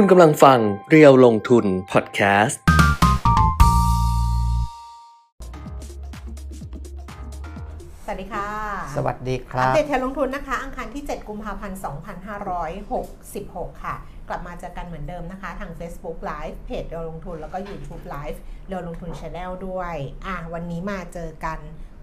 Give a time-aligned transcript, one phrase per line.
[0.00, 0.58] คุณกำลังฟัง
[0.90, 2.60] เรียวลงทุนพอดแคสต์
[8.04, 8.48] สวัสดีค่ะ
[8.96, 11.78] สวัสดีคอัรัปบเดตเทรนลงทุนนะคะ อังคารที่ 7 กุมภาพันธ์
[13.00, 13.94] 2566 ค่ะ
[14.28, 18.38] กลับมาเจอกันเหมือนเดิมนะคะ ทาง Facebook Live เพจเรียวลงทุน แล้วก็ YouTube Live
[18.68, 19.94] เรียวลงทุน Channel ด้วย
[20.26, 21.58] อะ วันนี้มาเจอกัน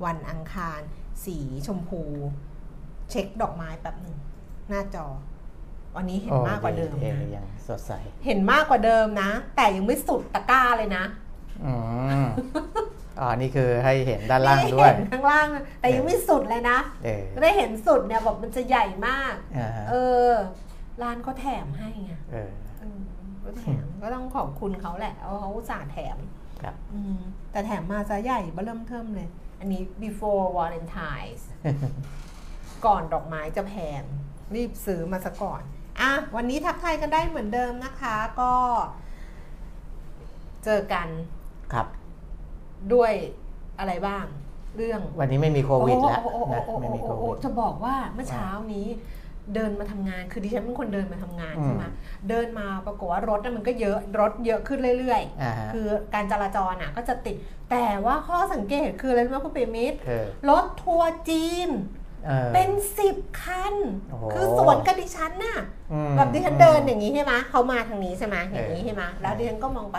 [0.05, 0.79] วันอังคาร
[1.25, 1.37] สี
[1.67, 2.01] ชมพู
[3.09, 4.17] เช็คดอกไม้แป๊บหนึ่ง
[4.69, 5.07] หน้าจอ
[5.95, 7.91] วันนี้เห็นมากกว่าเดิมโอ้นะยังสดใส
[8.25, 11.03] เห็นมากกว่าเดิมนะ แต่ยังไม่สุดตะกร้าเลยนะ
[11.65, 11.73] อื
[12.23, 12.25] ม
[13.19, 19.95] อ๋อนี่คือให้เห็นด้านล่างด้วยไม่เห็นข้างล่างนะแต่ยังไม่สุดเลยนะเออได้เห็นสุดเนี่ยแบบมันจะใหญ่มากอ่าฮะเอ
[20.29, 20.31] อ
[21.01, 22.99] ร้านเขาแถมให้ไงเออเออ
[23.43, 26.17] ก็แถมก็ต้องขอบคุณเขาแหละเอาเขาอุตส่าห์แถม
[26.63, 27.17] ครับอืม
[27.51, 29.29] แต่แถมมาซะใหญ่เบ้อเริ่มเทิมเลย
[29.59, 31.43] อันนี้ before Valentine's
[32.85, 34.01] ก่อนดอกไม้จะแพง
[34.55, 35.61] รีบซื้อมาซะก่อน
[36.01, 38.53] อะวันนี้ทักทายกันได้เหมือนเดิมนะคะ ก็
[40.65, 41.07] เจอกัน
[41.73, 41.87] ครับ
[42.93, 43.11] ด้วย
[43.79, 44.25] อะไรบ้าง
[44.77, 48.87] เรื่องวันนี้ไม่มีโควิดแล้วโอ้โอ้โอ้นะโอ้ไม่มีโคโอ้โอ้วิด จะบอกว่าเมื่อเช้านี้
[49.55, 51.85] เดินมาทำงานคือดิฉันเป็นคนเดินมาทำงานอืม ใช่ไหม
[52.29, 57.35] เดินมาปรากฏว่ารถน่ะมันก็เยอะรถเยอะขึ้นเรื่อยอ่าฮะๆ คือการจราจรอะก็จะติด
[57.71, 61.69] แต่ว่าข้อสังเกตคืออะไรรู้ไหมคุณเปรมิตรเออรถทัวร์จีน
[62.25, 63.75] เออเป็นสิบคัน
[64.09, 65.57] โอ้โหคือสวนกับดิฉันน่ะ
[65.93, 69.97] อืมแบบดิฉันเดินอย่างนี้ใช่ไหมเขามาทางนี้ใช่ไหมอย่างนี้เออใช่ไหมแล้วดิฉันก็มองไป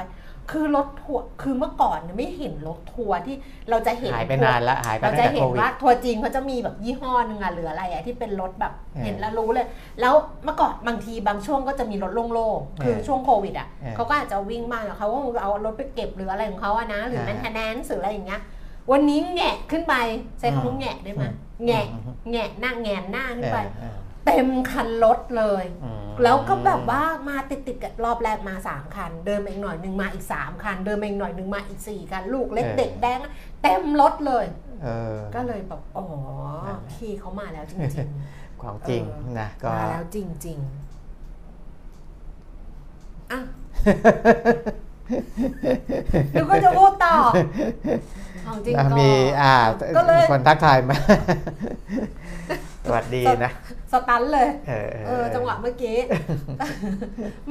[0.53, 3.37] คือรถทัวร์คือเมื่อก่อนเนี่ยไม่เห็นรถทัวร์ที่
[3.71, 9.67] เราจะเห็นหายไปทัวร์นานละหายไปตั้งแต่โควิด เราจะเห็นว่าทัวร์จีนเขาจะมีแบบยี่ห้อหนึ่งอะหรืออะไรอะที่เป็นรถแบบเออเห็นแล้วรู้เลย
[10.01, 10.15] แล้ว
[10.45, 18.43] เมื่อก่อนบางทีบางช่วงก็จะมีรถโล่งๆคือเออช่วงโควิดอะเออเขาก็อาจจะวิ่งมาแล้วเขาก็เอารถไปเก็บหรืออะไรของเขาอะนะ หรือเออ maintenance หรืออะไรอย่างเงี้ย
[18.93, 19.95] วันนี้แงะขึ้นไป
[20.39, 21.33] ใช้คำว่าอืมแงะได้ไหมอืม
[21.67, 33.19] แงะอืมแงะหน้าแงนหน้าขึ้นไปเออเต็มคันรถเลยอืมแล้วก็แบบว่ามาติดติดๆกับรอบแรกมา 3 คัน เดินมาอีกหน่อยหนึ่งมาอีก 3 คัน เดินมาอีกหน่อยหนึ่งมาอีก 4 คัน ลูกเล็กเด็กแดง
[33.63, 34.45] เต็มรถเลย
[34.83, 36.05] เออก็เลยแบบอ๋อ
[36.67, 38.09] นั่นแหละพี่เขามาแล้วจริง
[38.63, 43.41] ความจริงเออนะๆก็มาแล้วจริงๆอะ
[46.33, 47.17] หรือก็จะพูดต่อ
[48.47, 49.11] ของจริงนะก็มี
[49.43, 49.55] อ่า
[49.97, 50.97] ก็เลยคนทักทายมา
[52.85, 53.53] สวัสดีนะ
[53.93, 55.97] สตันเลยเออเออจังหวะเมื่อกี้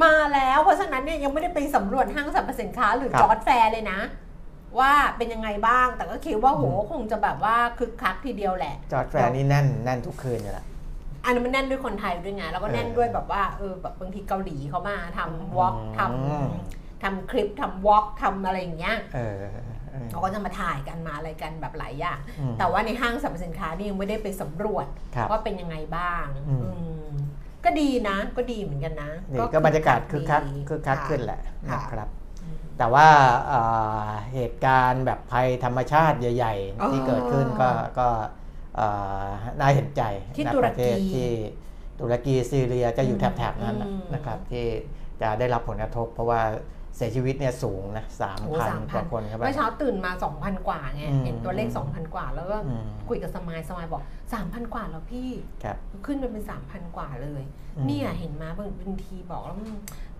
[0.03, 3.99] มาแล้วเพราะฉะนั้นเนี่ยยังไม่ได้ไปสำรวจห้างสรรพสินค้าหรือครับจอร์ดแฟร์เลยนะ
[4.79, 10.65] ว่าเป็นยังไงบ้างแต่ก็คิดว่าโหคงจะแบบว่าคึกคักทีเดียวแหละ จอร์ดแฟร์นี่แน่นแน่นทุกคืนอยู่ละ
[11.23, 18.97] อันนั้นมันแน่นด้วยคนไทยด้วยไงแล้วก็แน่นเออด้วยแบบว่าเออแบบบางทีเกาหลีเขามาทำวอล์กทอืมำทำคลิปทำวอล์กทำอะไรอย่างเงี้ย
[19.93, 26.69] เออเออเขาก็จะมาถ่ายกันมาอะไรกันแบบหลายอย่างอืมแต่ว่าในห้างสรรพสินค้านี่ยังไม่ได้ไปสำรวจครับว่าเป็นยังไงบ้างอืมอื
[27.07, 27.11] ม
[27.65, 31.39] ก็ดีนะ ก็ดีเหมือนกันนะนี่ก็บรรยากาศคึกคักดีคึกคักะขึ้นแหละ
[31.69, 32.09] ค่ะนะครับ
[32.77, 33.07] แต่ว่า
[33.47, 33.61] เอ่
[34.05, 38.07] อเหตุการณ์แบบภัยธรรมชาติใหญ่อ๋อๆที่เกิดขึ้นก็ก็
[38.75, 38.87] เอ่
[39.23, 39.27] อ
[39.59, 40.03] น่าเห็นใจ
[40.35, 41.29] ที่นะตุรกีประเทศที่
[41.99, 44.65] ตุรกีซีเรียจะอยู่อืมแถบๆนั้นน่ะอืมนะครับ ที่
[45.21, 46.41] จะได้รับผลกระทบ เพราะว่า
[46.95, 54.03] เสียชีวิตเนี่ยสูงนะสามโอ้พันสามกพันว่าคนครับเมื่อเช้าตื่นมา 2,000 กว่าไงอืมเห็นตัวเลข 2,000 กว่า แล้วก็อืมคุยกับสมายสมายบอก
[54.37, 55.29] 3,000 กว่าแล้วพี่
[55.63, 57.43] ครับขึ้นไปเป็น 3,000 กว่าเลย
[57.77, 59.69] อืมเนี่ยเห็นมาบางบางทีบอกแล้วมัน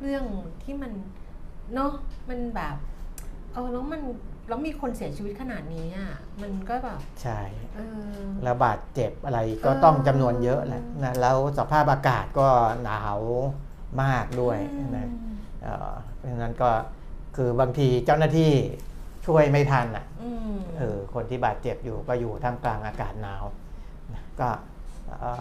[0.01, 0.23] เรื่อง
[0.63, 0.91] ที่มัน
[1.73, 1.91] เนาะ
[2.29, 2.75] มันแบบ
[3.53, 4.01] เออแล้วมัน
[4.50, 6.11] แล้วมีคนเสียชีวิตขนาดนี้อะ
[6.41, 7.40] มันก็แบบใช่
[7.75, 7.79] เอ
[8.17, 12.47] อระบาดเจ็บอะไรก็เออต้องจำนวนเยอะแหละนะแล้วสภาพอากาศก็
[12.84, 13.17] หนาว
[14.03, 14.57] มากด้วย
[14.95, 15.07] นะ
[15.63, 16.69] เอ่อเพ ราะฉะนั้นก็
[17.35, 18.51] คือบางทีเจ้าหน้าที่
[19.25, 23.44] ช่วยไม่ทันอะอืมเออคนที่บาดเจ็บอยู่ก็อยู่ท่ามกลางอากาศหนาว
[24.13, 24.50] นะก็
[25.19, 25.31] เอ่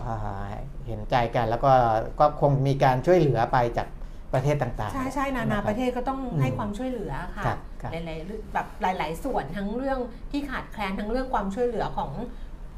[0.46, 0.48] อ
[0.86, 1.72] เห็นใจกันแล้วก็
[2.20, 3.88] ก็คงมีการช่วยเหลือไปจาก
[4.32, 9.98] ประเทศต่างๆ ใช่ใช่นานาครับประเทศก็ต้องอืมให้ความช่วยเหลือค่ะครับครับหลายๆแบบหลาย ๆ ส่วนทั้งเรื่อง
[10.30, 12.12] ที่ขาดแคลนทั้งเรื่องความช่วยเหลือของ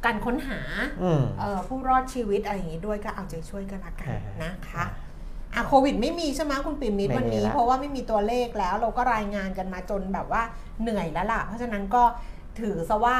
[0.04, 0.60] การค้นหา
[1.02, 4.84] อืมเอ่อผู้รอดชีวิตอะไรอย่างนี้ด้วยก็เอาใจช่วยกันละกันเออนะคะ
[5.54, 10.42] อะโควิดไม่มีใช่ไหมคุณปิ่มมิตรไม่มีวันนี้ละเพราะว่าไม่มีตัวเลขแล้วเราก็รายงานกันมาจนแบบว่า
[10.82, 12.02] เหนื่อยแล้วล่ะ เพราะฉะนั้นก็
[12.60, 13.16] ถือซะว่า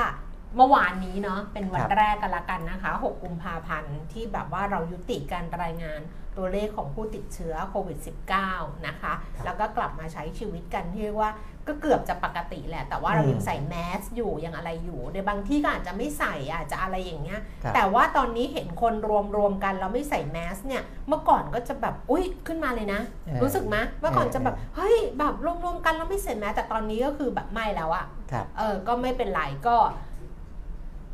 [0.56, 6.00] เมื่อวานนี้เนาะเป็นวันแรกกันละกันนะคะ 6 กุมภาพันธ์ที่แบบว่าเรายุติการรายงาน
[6.36, 7.98] ตัวเลขของผู้ติดเชื้อโควิด
[8.42, 9.12] -19 นะคะ
[9.44, 11.32] แล้วก็กลับมาใช้ชีวิตกันที่เรียกว่า
[11.68, 25.34] ก็เกือบจะปกติแหละ แต่ว่าเรายังใส่แมสอยู่ยังอะไรอยู่ในบางที่ก็อาจจะไม่ใส่อาจจะอะไรอย่างเงี้ยครับแต่ว่าตอนนี้เห็นคนรวมรวมๆกันแล้วไม่ใส่แมสเนี่ย เมื่อก่อนก็จะแบบอุ้ยขึ้นมาเลยนะเออรู้สึกไหมเมื่อก่อนเออจะแบบเฮ้ยแบบ
[25.64, 29.76] รวมๆกันแล้วไม่ใส่แมสแต่ตอนนี้ก็คือแบบไม่แล้วอะครับเออก็ไม่เป็นไรก็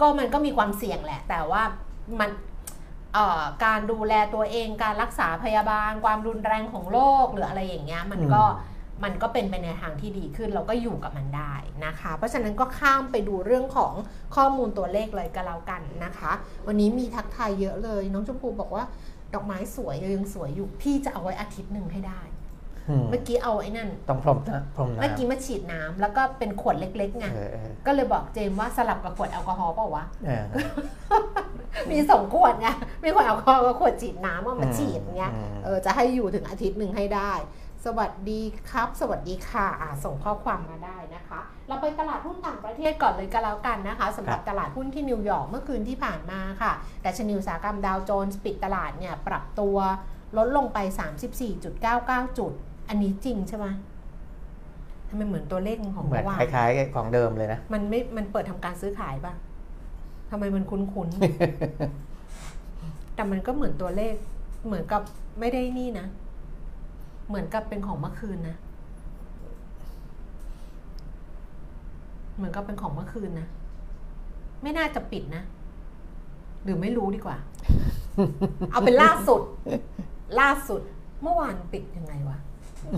[0.00, 1.62] ก็มันก็มีความเสี่ยงแหละ แต่ว่า
[2.20, 2.49] มันเอ่อ
[3.64, 11.54] การดูแลตัวเองการรักษาพยาบาล ความรุนแรงของโรคหรืออะไรอย่างเงี้ยมันก็อืมมันก็เป็นไปในทางที่ดีขึ้นเราก็อยู่กับมันได้
[11.86, 13.92] นะคะ เพราะฉะนั้นก็ข้ามไปดูเรื่องของ
[14.36, 16.32] ข้อมูลตัวเลขเลยก็แล้วกันนะคะ
[16.66, 18.84] วันนี้มีทักทายเยอะเลย น้องชมพูบอกว่า
[19.34, 22.39] ดอกไม้สวยยังสวยอยู่พี่จะเอาไว้อาทิตย์หนึ่งให้ได้อืม
[23.10, 30.44] เมื่อกี้เอาไอ้นั่น ต้องพรมนะพรมน้ำเมื่อกี้มาฉีดน้ำแล้วก็เป็นขวดเล็กๆไงเออเออก็เลยบอกเจมส์ว่าสลับกับขวดแอลกอฮอล์เปล่าวะเออ
[31.90, 32.68] มีสองขวดไง
[33.02, 37.32] มีขวดแอลกอฮอล์กับขวดฉีดน้ำเอามาฉีดเงี้ยอืมเออจะให้อยู่ถึงอาทิตย์หนึ่งให้ได้
[37.86, 38.40] สวัสดี
[38.70, 46.72] ครับ สวัสดีค่ะอ่าส่งข้อความมาได้นะคะ เราไปตลาดหุ้นต่างประเทศก่อนเลยก็แล้วกันนะคะสำหรับตลาดหุ้นที่นิวยอร์กเมื่อคืนที่ผ่านมาค่ะ
[47.04, 49.76] ดัชนีอุตสาหกรรมดาวโจนส์ปิดตลาดเนี่ยปรับตัว
[50.36, 50.78] ลดลงไป
[51.58, 52.52] 34.99 จุด
[52.90, 53.66] อันนี้จริงใช่ไหม
[55.08, 59.34] ทำไมเหมือนตัวเลขของเหมือเมื่นอวานคล้ายๆของเดิมเลยนะ มันไม่ มันเปิดทำการซื้อขายป่ะ
[60.30, 64.14] ทำไมมันคุ้นๆ แต่มันก็เหมือนตัวเลข
[64.66, 65.02] เหมือนกับ
[65.40, 66.06] ไม่ได้นี่นะ
[67.28, 68.56] เหมือนกับเป็นของเมื่อคืนนะ
[72.36, 73.46] เหมือนกับเป็นของเมื่อคืนนะ
[74.62, 75.42] ไม่น่าจะปิดนะ
[76.64, 77.36] หรือไม่รู้ดีกว่า
[78.70, 79.40] เอาเป็นล่าสุด
[80.40, 80.80] ล่าสุด
[81.22, 82.38] เมื่อวานปิดยังไงวะ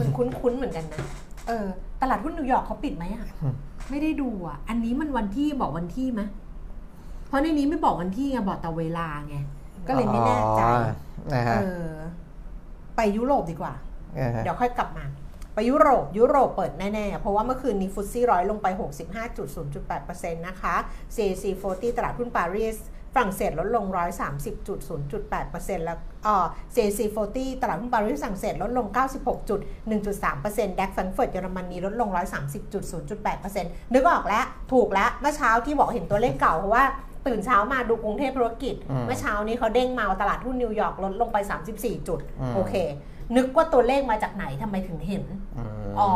[0.00, 1.04] มันคุ้นๆเหมือนกันนะ
[1.48, 1.66] เออ
[2.00, 3.54] ตลาดหุ้นนิวยอร์กเขาปิดไหมอะอืม
[3.90, 6.22] ไม่ได้ดูอะ อันนี้มันวันที่บอกวันที่ไหม
[7.28, 9.36] เพราะในนี้ไม่บอกวันที่ไงบอกแต่เวลาไง
[9.88, 10.96] ก็เลยไม่แน่ใจอ๋อนะ
[11.30, 11.92] เอฮะอ
[12.96, 13.74] ไปยุโรปดีกว่า
[14.14, 15.04] เออเดี๋ยวค่อยกลับมา
[15.54, 18.66] ไปยุโรป ยุโรปเปิดแน่ ๆ เพราะว่าเมื่อคืนนี้ฟุตซี่ร้อยลงไป
[19.50, 20.74] 65.0.8%นะคะ
[21.16, 22.76] CAC 40 ตลาดหุ้นปารีส
[23.14, 23.84] ฝรั่งเศสลดลง
[24.66, 27.00] 130.0.8%แล้ว เอ่อ CAC
[27.32, 28.86] 40ตลาดหุ้นปารีสฝรั่งเศสลดลง
[29.56, 32.08] 96.1.3% DAX แฟรงก์เฟิร์ตเยอรมนีลดลง
[32.82, 36.84] 130.0.8%นึกออกแล้วถูกแล้วเมื่อเช้าที่บอกเห็นตัวเลขเก่าเพราะว่า
[37.26, 41.38] ตื่นเช้ามาดูกรุงเทพธุรกิจอืมเมื่อเช้านี้เขาเด้งมาว่าตลาดหุ้นนิวยอร์กลดลงไป
[41.74, 42.74] 34 จุดอืมโอเค
[43.36, 45.24] นึกว่าตัวเลขมาจากไหนทำไมถึงเห็น
[45.56, 46.10] มอ๋อ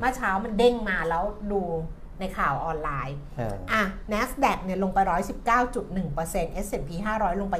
[0.00, 1.60] เมื่อเช้ามันเด้งมาแล้วดู
[2.22, 3.82] ในข่าวออนไลน์เอออะ
[4.12, 4.98] NASDAQ เนี่ยลงไป
[5.62, 7.56] 119.1% S&P 500 ลงไป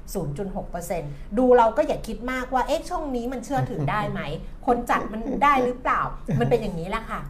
[0.00, 4.20] 25.0.6%ดูเราก็อย่าคิดมากว่า เอ๊ะ ช่องนี้มันเชื่อถือได้ไหม
[4.66, 6.00] คนจัดมันได้หรือเปล่า
[6.40, 7.20] มันเป็นอย่างนี้แหละค่ะ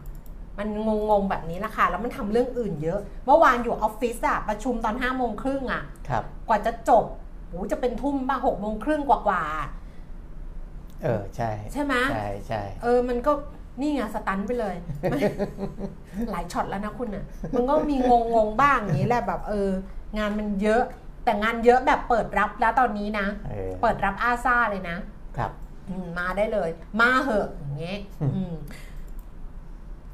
[0.59, 0.69] มัน
[1.11, 7.05] งงๆแบบนี้แหละค่ะ แล้วมันทำเรื่องอื่นเยอะ เมื่อวานอยู่ออฟฟิศอะประชุมตอน5โมงครึ่งอะครับกว่าจะจบ
[7.49, 9.69] โหจะเป็นทุ่มบ้างหกโมงครึ่งกว่าๆอะ
[11.03, 13.33] เออ ใช่ ใช่ไหมใช่ใช่เออ มันก็
[13.81, 14.75] นี่ไงสตันไปเลย
[15.13, 15.19] มัน
[16.33, 19.69] หลายช็อตแล้วนะคุณอะ มันก็มีงงงๆบ้างอย่างนี้แหละแบบเออ
[20.19, 20.83] งานมันเยอะ
[21.25, 24.97] แต่งานเยอะแบบเปิดรับแล้วตอนนี้นะเออเปิดรับอาซาเลยนะ
[25.37, 25.51] ครับ
[25.89, 26.71] อืมมาได้เลย
[27.01, 28.55] มาเหอะอย่างเงี้ยอืมอืม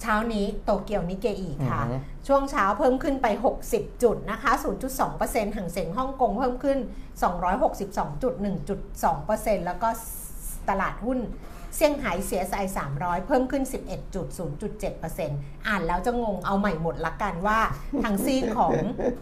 [0.02, 3.26] เช้านี้โตเกียวนิเกอีค่ะอืมช่วงเช้าเพิ่มขึ้นไป
[3.64, 4.52] 60 จุดนะคะ
[5.04, 6.78] 0.2%ห่างเสียงฮ่องกงเพิ่มขึ้น
[8.42, 9.88] 262.1.2%แล้วก็
[10.68, 11.18] ตลาดหุ้น
[11.76, 12.64] เซี่ยงไฮ้ CSI
[12.96, 13.64] 300 เพิ่มขึ้น
[14.44, 17.60] 11.0.7%อ่านแล้วจะงงเอาใหม่หมดละกันว่า
[18.02, 18.72] ทางซีของ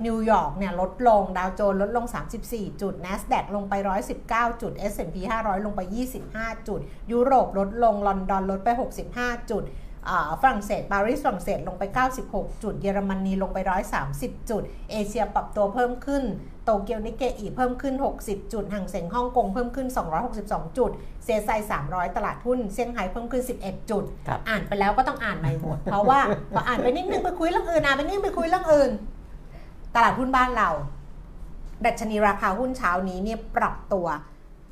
[0.07, 2.07] นิวยอร์กเนี่ยลดลงดาวโจนส์ลดลง
[2.45, 3.75] 34 จุด NASDAQ ลงไป
[4.19, 5.81] 119 จุด S&P 500 ลงไป
[6.25, 6.81] 25 จุด
[7.13, 8.69] ยุโรปลดลงลอนดอนลดไป
[9.11, 9.92] 65 จุดอ่า
[10.41, 11.83] ฝรั่งเศสปารีสฝรั่งเศสลงไป
[12.25, 13.59] 96 จุด เยอรมนีลงไป
[14.03, 16.23] 130 จุด เอเชียปรับตัวเพิ่มขึ้น
[16.65, 19.89] โตเกียวนิเกอีเพิ่มขึ้น 60 จุดห่างเสียงฮ่องกงเพิ่มขึ้น
[20.33, 20.91] 262 จุด
[21.25, 21.51] เซไซ
[21.85, 26.21] 300 ตลาดหุ้นเซี่ยงไฮ้เพิ่มขึ้น 11 จุดครับอ่านไปแล้วก็ต้องอ่านใหม่หมด เพราะว่า
[26.55, 28.91] พออ่านไปนิดนึงไปคุยเรื่องอื่นอ่านไปนิดนึงไปคุยเรื่องอื่น
[29.95, 30.71] ตลาดหุ้นบ้านเรา
[31.85, 34.07] ดัชนีราคาหุ้นเช้านี้เนี่ยปรับตัว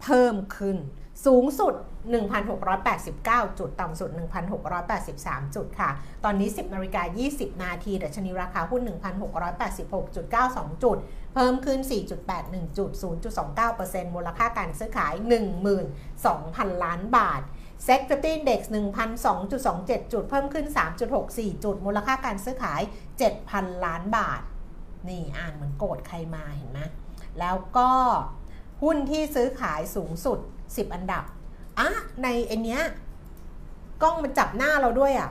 [0.03, 0.77] เพิ่มขึ้น
[1.27, 1.75] สูงสุด
[2.09, 4.11] 1,689 จุด ต่ำสุด
[4.83, 5.91] 1,683 จุดค่ะ
[6.25, 7.03] ตอนนี้ 10นาฬิกา
[7.33, 8.83] 20 นาทีดัชนีราคาหุ้น
[9.89, 10.99] 1,686.92 จุด
[11.35, 11.79] เพิ่มขึ้น
[12.29, 12.91] 4.81 จุด
[13.53, 15.15] 0.29%มูลค่าการซื้อขาย
[15.99, 17.43] 12,000 ล้านบาท
[17.87, 18.61] Set 50 Index
[19.37, 20.67] 1,002.27 จุด เพิ่มขึ้น
[21.15, 22.81] 3.64 จุด มูลค่าการซื้อขาย
[23.33, 24.43] 7,000 ล้านบาท
[25.09, 26.81] นี่อ่านเหมือนโกรธใครมาเห็นไหม
[27.41, 27.91] แล้วก็
[28.83, 31.25] หุ้นที่ซื้อขายสูงสุด 10 อันดับ
[31.81, 31.89] อะ
[32.23, 32.83] ในไอเนี้ย
[34.03, 35.31] กล้องมันจับหน้าเราด้วยอะ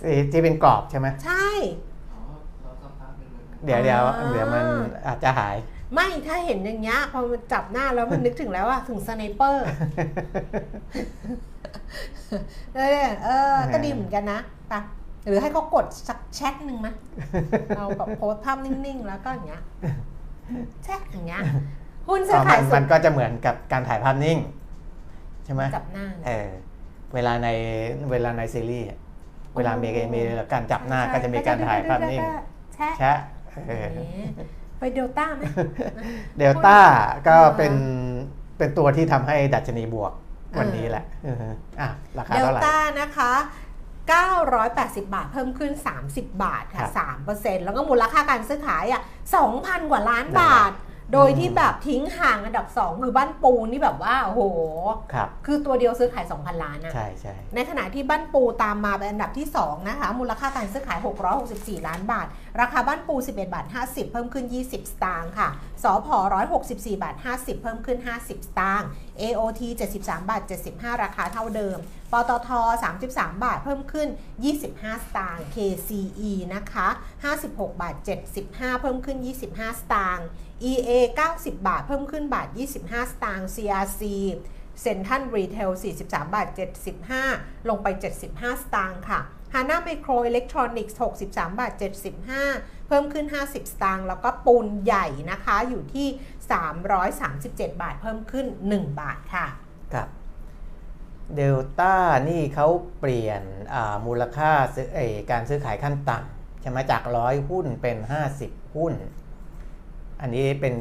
[0.00, 1.46] ที่ที่เป็นกรอบใช่ไหมใช่
[3.64, 4.66] เดี๋ยวเดี๋ยวอ่า เดี๋ยวมัน
[5.06, 5.56] อาจจะหาย
[5.94, 9.66] ไม่ถ้าเห็นอย่างเงี้ยพอมันจับหน้าแล้วมันนึกถึงแล้วอะถึงสไนเปอร์
[12.76, 14.40] เออเออ ก็ดีเหมือนกันนะ
[14.72, 14.80] ปะ
[15.26, 16.94] หรือให้เขากดสักแชทหนึ่งมะ
[17.76, 19.62] เอาแบบโพสต์ภาพนิ่งๆ แล้วก็อย่างเงี้ย
[20.84, 21.42] แชทอย่างเงี้ย
[22.08, 24.38] หุ้นซื้อมัขายนสุมัดนก็จะเหมือนกับการถ่ายภาพนิ่ง
[25.44, 26.48] ใช่ไหมจับหน้าเออ
[27.14, 27.48] เวลาใน
[28.10, 28.98] เวลาในซีรีส์อะ
[29.56, 30.20] เวลามีมี
[30.52, 32.22] การจับหน้าก็จะมีการถ่ายภาพนิ่ง
[32.74, 33.18] แชทแชะ
[33.68, 34.26] เออนี่
[34.78, 35.42] ไปเดลต้าไหม
[36.38, 36.78] เดลต้า
[37.28, 37.74] ก็อ่าเป็น
[38.58, 40.12] เป็นตัวที่ทำให้ดัชนีบวก
[40.58, 41.48] วันนี้แหละอือฮึ
[41.80, 43.32] อะราคาเดลเท่าไหร่ต้านะคะ
[44.14, 45.72] 980 บาทเพิ่มขึ้น
[46.04, 46.92] 30 บาทครัค่ะบ
[47.26, 49.02] 3%แล้วก็มูลค่าการซื้อขายอะ
[49.46, 50.72] 2,000 กว่าล้านบาท
[51.12, 54.42] โดยที่แบบทิ้งห่างอันดับ 2 คือบ้านปูนี่แบบว่าโอ้โห
[55.12, 60.98] ครับคือตัวเดียวซื้อขาย 2,000 ล้านอะใช่ใช่ในขณะที่บ้านปูตามมาเป็นอันดับที่ 2 นะคะ มูลค่าการซื้อขาย
[61.42, 62.26] 664 ล้านบาท
[62.60, 65.48] ราคาบ้านปู 11 บาท 50 เพิ่มขึ้น 20 สตางค์ค่ะ
[65.82, 66.08] สอพ
[66.54, 68.88] 164 บาท 50 เพิ่มขึ้น 50 สตางค์
[69.20, 69.60] AOT
[69.96, 70.42] 73 บาท
[70.72, 71.78] 75 ราคาเท่าเดิม
[72.12, 72.50] ปตท
[72.96, 74.08] 33 บาท เพิ่มขึ้น
[74.56, 76.88] 25 สตางค์ KCE นะคะ
[77.34, 77.94] 56 บาท
[78.38, 79.18] 75 เพิ่มขึ้น
[79.48, 80.26] 25 สตางค์
[80.70, 80.90] EA
[81.30, 82.48] 90 บาท เพิ่มขึ้นบาท
[82.80, 84.02] 25 สตางค์ CRC
[84.82, 85.70] Central Retail
[86.04, 86.48] 43 บาท
[87.08, 87.86] 75 ลงไป
[88.26, 89.20] 75 สตางค์ค่ะ
[89.56, 91.72] ฮาน่าไมโครอิเล็กทรอนิกส์63 บาท
[92.30, 96.08] 75 เพิ่มขึ้น 50 สตางค์แล้วก็ปูนใหญ่นะคะอยู่ที่
[97.14, 99.46] 337 บาท เพิ่มขึ้น 1 บาทค่ะ
[99.94, 100.08] ครับ
[101.36, 101.94] เดลต้า
[102.28, 102.68] นี่เขา
[103.00, 103.42] เปลี่ยน
[104.06, 104.52] มูลค่า
[105.30, 107.96] การซื้อขายขั้นต่ำใช่ไหมจากร้อยหุ้นเป็น
[108.36, 108.94] 50 หุ้น
[110.20, 110.74] อันนี้เป็น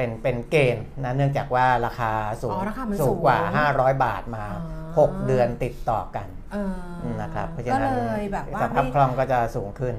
[0.00, 3.38] เป็นเป็นเกณฑ์นะเนื่องจากว่าราคาสูงอ๋อราคามันสูสูงงกว่า
[3.70, 6.74] 500 บาทมา อ๋อ 6 เดือนติดต่อกันเออ
[7.22, 9.94] นะครับเพราะฉะก็นั้นเลยแบบว่าสภาพไม่คล่องก็จะสูงขึ้น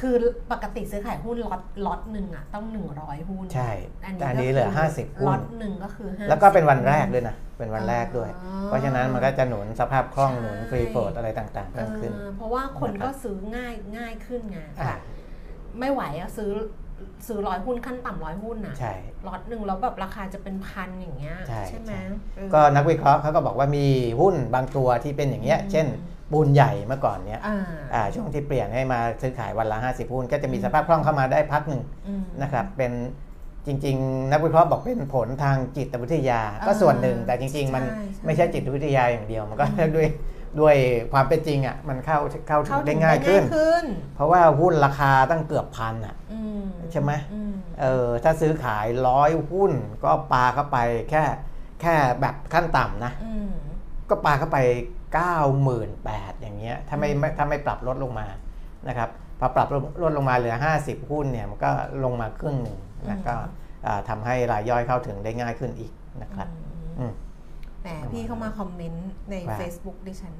[0.00, 0.14] คือ
[0.52, 2.64] ปกติซื้อขายหุ้นล็อตล็อตหนึ่งอะต้อง
[2.98, 3.70] 100 หุ้นใช่
[4.04, 14.92] อันแต่อันนี้นี้ก็เหลือคือ50หุ้น ล็อตหนึ่งก็คือ50 แล้วก็เป็นวันแรกด้วยนะ เป็นวันแรกด้วย อ๋อเพราะฉะนั้นมันก็จะหนุนสภาพคล่องใช่ หนุน free float อะไรต่างๆเอเพิ่มขึ้นอเพราะว่าคนนะครับ ก็ซื้อง่ายง่ายขึ้นไงอ่า
[15.78, 16.52] ไม่ไหวอะซื้อ
[17.26, 18.94] ซื้อร้อยหุ้นขั้นต่ำร้อยหุ้นอะใช่
[19.26, 21.36] ล็อตหนึ่งแล้วแบบราคาจะเป็นพันอย่างเงี้ย
[21.68, 22.00] ใช่ไหมใช่
[22.36, 23.86] เออก็นักวิเคราะห์เขาก็บอกว่ามี
[24.20, 25.86] หุ้นบางตัวที่เป็นอย่างเงี้ยอืมเช่น
[26.32, 27.58] ปูนใหญ่เมื่อก่อนเนี้ยอ่า
[27.94, 32.92] อ่าช่วงที่เปลี่ยนให้มาซื้อขายวันละ 50 หุ้น ก็จะมีสภาพคล่องเข้ามาได้พักหนึ่งอืมนะครับเป็น
[33.66, 39.64] จริง ๆ นักวิเคราะห์บอกเป็นผลทางจิตวิทยา ก็ส่วนหนึ่งแต่จริง ๆ มันใช่ใช่ไม่ใช่จิตวิทยาอย่างเดียวมันก็
[39.96, 40.08] ด้วย
[40.60, 40.76] ด้วย
[41.12, 42.18] ความเป็นจริงอะมันเข้า
[42.48, 49.72] เข้าถึเข้างถึได้งง่ายขึ้นขึ้น เพราะว่าหุ้นราคาตั้งเกือบพันอะอืมใช่ไหมอืมเออถ้าซื้อขายร้อยหุ้น
[50.04, 50.78] ก็ปาเข้าไป
[51.10, 51.22] แค่
[51.80, 53.50] แค่แบบขั้นต่ำนะอืม
[54.10, 54.58] ก็ปาเข้าไป
[55.30, 58.26] 98,000อย่างเงี้ยถ้าไม่ไม่ถ้าไม่ปรับลดลงมา
[58.88, 61.70] นะครับพอปรับลดลดลงมาเหลือ 50 หุ้นเนี่ยมันก็
[62.04, 62.78] ลงมาครึ่งหนึ่ง
[63.10, 63.34] นะก็
[63.86, 65.92] อ่าทำให้รายย่อยเข้าถึงได้ง่ายขึ้นอีก
[66.22, 66.48] นะครับ
[66.98, 67.12] อืม
[67.82, 70.34] แหมพี่เข้ามาคอมเมนต์ใน ว่า Facebook ดิฉัน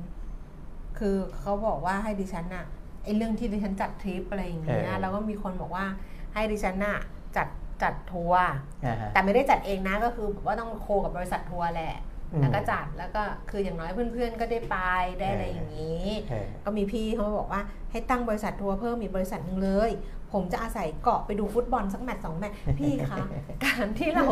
[0.99, 2.65] คือเขาบอกว่าให้ดิฉันอะ
[3.05, 5.85] ไอเรื่องที่ดิฉันจัดทริปอะไรอย่างเงี้ยแล้วก็มีคนบอกว่า
[6.33, 6.99] ให้ดิฉันอะ
[7.37, 7.49] จัด
[7.83, 8.43] จัดทัวร์
[8.85, 11.95] อ่าฮะ แต่ไม่ได้จัดเองนะก็คือแบบว่าต้องโคกับบริษัททัวร์แหละ
[12.33, 14.77] อืม แล้วก็จัดแล้วก็คืออย่างน้อยเพื่อนๆก็ได้ไป
[15.19, 19.91] ได้อะไรเออออย่างนี้ เออก็มีพี่เขามาบอกว่าให้ตั้งบริษัททัวร์เพิ่มอีกบริษัทหนึ่งเลย
[20.33, 23.25] ผมจะอาศัยเกาะไปดูฟุตบอลสักแมตช์สองแมตช์พี่คะ
[23.65, 24.27] การที่เรา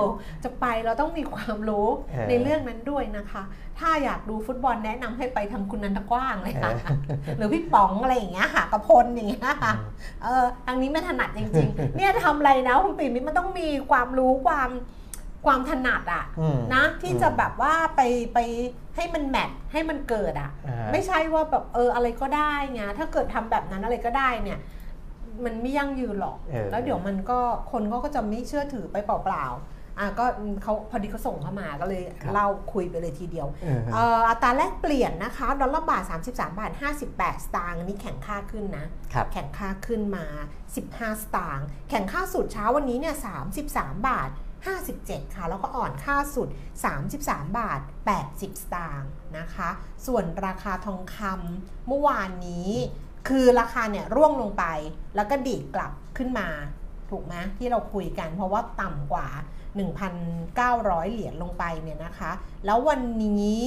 [0.45, 3.42] จะไปเราต้องมีความรู้เออในเรื่องนั้นด้วยนะคะ
[3.78, 6.73] ถ้าอยากดูฟุตบอลแนะนำให้ไปทางคุณนันทกว้างเลยค่ะ
[7.37, 9.73] หรือพี่ป๋องอะไรอย่างเงี้ยค่ะกระพลอย่างเงี้ยค่ะ
[10.23, 14.71] เออทางนี้ไม่ถนัดจริงๆ เนี่ยทำอะไรนะคุณปิ่มมันต้องมีความรู้ความ
[15.47, 18.00] ความถนัดอะอืมนะที่จะแบบว่าไป
[18.35, 18.38] ไป
[18.97, 24.59] ให้มันแมทให้มันเกิดอะอ่าฮะไม่ใช่ว่าแบบเอออะไรก็ได้ไงถ้าเกิดทำแบบนั้นอะไรก็ได้เนี่ย
[25.45, 27.39] มันไม่ยั่งยืนหรอกเออแล้วเดี๋ยวมันก็
[27.73, 30.25] คนก็จะไม่เชื่อถือไปเปล่าๆอะก็
[30.63, 36.73] เขาพอดีเขาส่งเข้ามาก็เลยเล่าคุยไปเลยทีเดียวเออเอ่ออัตราแลกเปลี่ยนนะคะดอลลาร์บาท 33 บาท
[37.09, 40.27] 58 สตางค์นี่แข่งค่าขึ้นนะครับแข่งค่าขึ้นมา
[40.75, 43.15] 15 สตางค์แข่งค่าสุดเช้าวันนี้เนี่ย
[43.61, 44.31] 33 บาท
[44.83, 46.49] 57 ค่ะ แล้วก็อ่อนค่าสุด
[47.03, 47.81] 33 บาท
[48.21, 49.71] 80 สตางค์นะคะ
[50.07, 52.71] ส่วนราคาทองคำเมื่อวานนี้
[53.29, 54.65] คือราคาเนี่ยร่วงลงไป
[55.17, 56.49] แล้วก็ดีดกลับขึ้นมา
[57.11, 59.29] ถูกไหมที่เราคุยกันเพราะว่าต่ำกว่า
[60.21, 62.33] 1,900 เหรียญลงไปเนี่ยนะคะ
[62.67, 63.65] แล้ววันนี้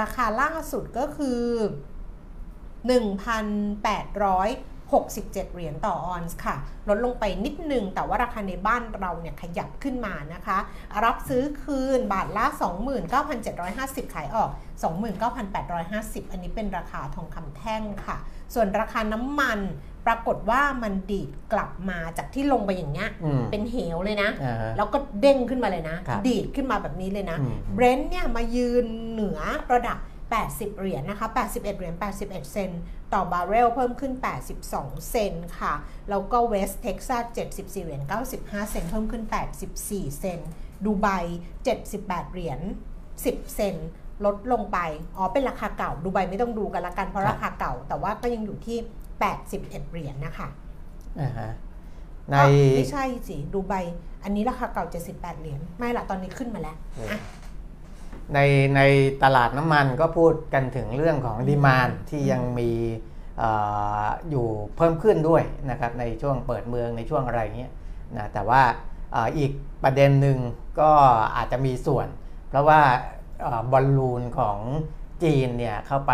[0.00, 1.42] ราคาล่าสุดก็คือ
[4.94, 6.56] 1,867 เหรียญต่อออนซ์ค่ะ
[6.88, 10.58] ลดลงไปนิดนึง แต่ว่าราคาในบ้านเราเนี่ยขยับขึ้นมานะคะ
[11.04, 12.44] รับซื้อคืนบาทละ
[13.30, 14.50] 29,750 ขายออก
[15.40, 18.16] 29,850 อันนี้เป็นราคาทองคำแท่งค่ะ
[18.54, 19.60] ส่วนราคาน้ำมัน
[20.06, 29.38] ปรากฏว่ามันดีดกลับมาจากที่ลงไปอย่างเงี้ยอืมเป็นเหวเลยนะอ่าฮะแล้วก็เด้งขึ้นมาเลยนะครับดีดขึ้นมาแบบนี้เลยนะอืมเบรนท์เนี่ยมายืนเหนือ
[29.72, 29.98] ระดับ
[30.42, 32.80] 80 เหรียญนะคะ81 เหรียญ 81 เซนต์
[33.12, 34.12] ต่อบาร์เรลเพิ่มขึ้น
[34.60, 35.74] 82 เซนต์ค่ะ
[36.10, 37.24] แล้วก็เวสเท็กซัส
[37.54, 38.02] 74 เหรียญ
[38.34, 39.24] 95 เซนต์เพิ่มขึ้น
[39.70, 40.50] 84 เซนต์
[40.84, 41.08] ดูไบ
[41.70, 42.60] 78 เหรียญ
[43.06, 43.88] 10 เซนต์
[44.24, 44.78] ลดลงไป
[45.16, 48.78] อ๋อ เป็นราคาเก่า ดูไบไม่ต้องดูกันละกันเพราะครับราคาเก่า แต่ว่าก็ยังอยู่ที่
[49.34, 50.48] 81 เหรียญนะคะ
[51.20, 51.50] อ่าฮะ
[52.30, 53.74] ในอ๋อไม่ใช่สิ ดูไบ
[54.24, 56.76] อันนี้ราคาเก่า 78 เหรียญ ไม่ละตอนนี้ขึ้นมาแล้ว
[57.10, 57.20] อะ
[58.34, 58.38] ใน
[58.76, 58.80] ใน
[59.22, 62.70] ตลาดน้ำมันก็พูดกันถึงเรื่องของดีมานที่ยังมี
[63.38, 63.44] เอ
[64.04, 67.72] ออยู่เพิ่มขึ้นด้วยนะครับในช่วงเปิดเมืองในช่วงอะไรเงี้ย
[68.16, 68.62] นะแต่ว่า
[69.12, 69.52] เอออีก
[69.82, 70.38] ประเด็นหนึ่ง
[70.80, 70.90] ก็
[71.36, 72.06] อาจจะมีส่วน
[72.48, 72.80] เพราะว่า
[73.42, 74.58] เออบอลลูนของ
[75.22, 76.12] จีนเนี่ยเข้าไป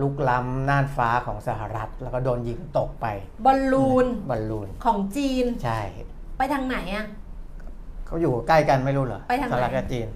[0.00, 3.06] ลุกล้ำน่านฟ้าของสหรัฐ แล้วก็โดนยิงตกไป
[3.44, 5.80] บอลลูนบอลลูนของจีน ใช่
[6.38, 7.06] ไปทางไหนอะ
[8.06, 10.08] เขาอยู่ใกล้กันไม่รู้เหรอไปทางไหนสหรัฐกับจีน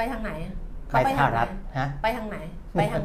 [0.00, 0.54] ไปทางไหนอะ
[0.92, 2.36] ไปเขาไปสทาหงไหนรัฐฮะไปทางไหน
[2.72, 3.02] ไปทาง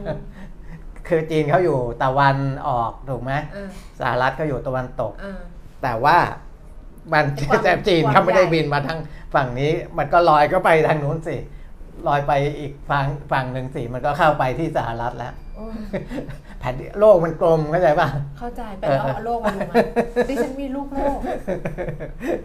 [1.07, 2.37] คือจีนเขาอยู่ตะวัน
[2.67, 5.39] ออกถูกไหมเออสหรัฐก็อยู่ตะวันตกเออ
[5.83, 6.17] แต่ว่า
[7.13, 8.99] มันไอ้ความแต่จีนความเขาไม่ได้ใหญ่บินมาทาง
[9.35, 11.35] ฝั่งนี้ มันก็ลอยก็ไปทางนู้นสิ
[12.07, 15.77] ลอยไปอีกฝั่งฝั่งหนึ่งสิมันก็เข้าไปที่สหรัฐแล้วโอ้ย
[16.59, 18.07] แผ่นโลกมันกลมเข้าใจป่ะ
[18.39, 19.75] เข้าใจไปเออเอาเอาโลกมาดูมา
[20.29, 21.17] ดิฉันมีลูกโลก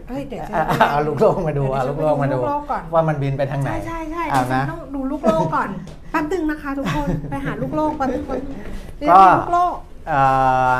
[0.09, 5.69] เฮ้ยเดี๋ยวฉันอะอะเอาลูกโลกมาดูเยวเอาฉัลูนกโลกมาดูลูกโลกก่อนว่ามันบินไปทางไหน ใช่ใช่ใช่เอาดิฉันนะต้องดูลูกโลกก่อน
[6.11, 8.39] แป๊บนึงนะคะ ทุกคนไปหาลูกโลกแป๊บนึงคน
[9.01, 9.73] ดิก็ฉันมีลูกโลก
[10.07, 10.19] เอ่
[10.71, 10.73] อ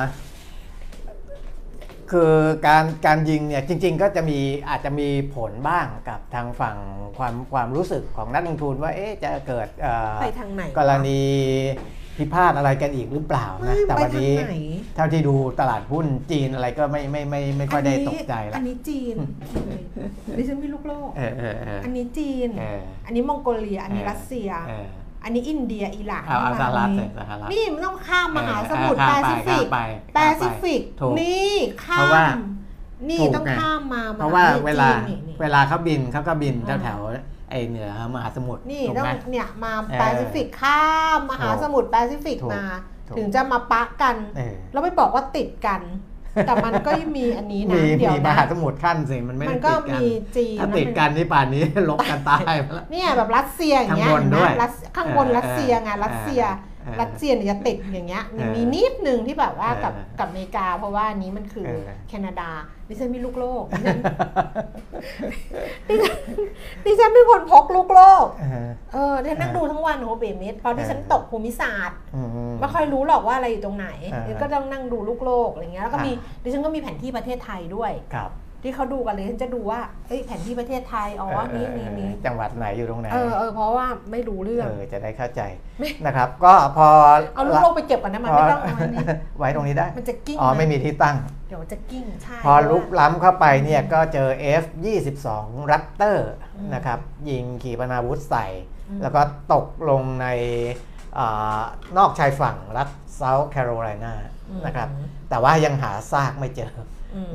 [2.11, 2.33] คือ
[2.67, 4.39] การการยิงเนี่ยจริง ๆ ก็จะมี
[4.69, 6.77] อาจจะมีผลบ้างกับทางฝั่ง
[7.17, 11.21] ความความรู้สึกของนักลงทุนว่าเอ๊ะจะเกิดเอ่อไปทางไหนกรณี
[12.17, 14.57] พิพาทอะไรกันอีกหรือเปล่าไม่นะแต่ไปวันทางนี้ไหน
[14.95, 19.15] เท่าที่ดูตลาดหุ้นจีนอะไรก็ไม่ไม่ไม่ไม่ค่อยได้ตกใจอัแล้วนนี้จีน
[20.37, 29.79] ดิฉันมีลูกโลกเออเออเอออันนี้จีนเอออันนี้มองโกเลีย อันนี้เออรัสเซียเอออันนี้อินเดียอิหร่านเอาเอาสหรัฐนี่เลยสหรัฐนี่มันต้องข้ามมหาสมุทรเออแปข้ามไปซิฟิกข้ามไป
[30.15, 31.53] แปซิฟิกถูกนี่
[31.85, 32.39] ข้าเพราะว่าม
[33.09, 40.83] นี่ถูกต้องไงข้ามมาเพราะว่านี่เวลาจีนนี่เวลาเขาบินเขาก็บินอ่าแถวๆไอเหนือมหาสมุทรนี่ถูกต้องไหมเนี่ยมาเออแปซิฟิกข้า
[41.17, 42.63] มมหาสมุทรแปซิฟิกถูกมา
[43.07, 45.81] ถูกถึงจะมาปะกันเออแล้วไม่บอกว่าติดกัน
[46.45, 56.70] แต่มันก็ยังมีอันนี้นะมีเดี๋ยวมีมนะหาสมุทรขั้นสิมันไม่มัได้นก็ติดกันมีจีนถ้าแล้วติดมันกันที่ป่านนี้ลบกันตายไปแล้ว เนี่ยแบบรัสเซียอย่างเงี้ยข้างบนเห็นไหมด้วยรัสข้างบนเออรัสเซียไงเออรัสเซียเออ
[57.01, 62.49] รัสเซียเนี่ยจะติดอย่างเงี้ยมีเออมีนิดนึงที่แบบว่ากับเออกับอเมริกา เพราะว่าอันนี้มันคือเออแคนาดา
[62.89, 63.99] ดิฉันมีลูกโลกดิฉัน
[65.87, 66.17] ดิฉัน
[66.85, 78.31] ดิฉันเป็นคนพกลูกโลกเออเออดิฉันนั่งเออดูทั้งวันโอ้โหเบมิดเพราะดิฉันเออตกภูมิศาสตร์อืมไม่ค่อยรู้หรอกว่าอะไรอยู่ตรงไหนเออดิฉันก็ต้องนั่งดูลูกโลกอะไรเงี้ยแล้วก็มีอ่าดิฉันก็มีแผนที่ประเทศไทยด้วยครับ
[78.63, 85.41] ที่เขาดูกันเลยฉันจะดูว่าเอ้ยแผนที่ประเทศไทยอ๋อเอนี่อนี่นี่จังหวัดไหนอยู่ตรงไหนเออเออเพราะว่าไม่รู้เรื่องเออจะได้เข้าใจ
[85.79, 86.87] ไม่นะครับ ก็พอ
[87.35, 89.05] เอาลูกโลกไปเก็บก่อนนะมันไม่ต้องเอาไว้นี่
[89.39, 91.15] ไว้ตรงนี้ได้มันจะกิ้งอ๋อนะไม่มีที่ตั้ง
[91.49, 94.29] เดี๋ยวจะกิ้งใช่พอลุกล้ำเข้าไปเนี่ยก็เจอ
[94.61, 94.63] F
[95.17, 96.17] 22 Raptor
[96.57, 98.45] อืมนะครับยิงขีปนาวุธใส่
[98.89, 99.21] อืมแล้วก็
[99.53, 100.27] ตกลงใน
[101.17, 101.61] อา
[101.97, 104.13] นอกชายฝั่งรัฐเซาท์แคโรไลนา
[104.65, 104.89] นะครับ
[105.29, 106.87] แต่ว่ายังหาซากไม่เจออืม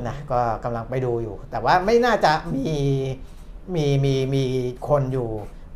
[0.07, 2.69] นะก็กำลังไปดูอยู่ แต่ว่าไม่น่าจะมี
[3.75, 4.43] มีมีมี
[4.89, 5.29] คนอยู่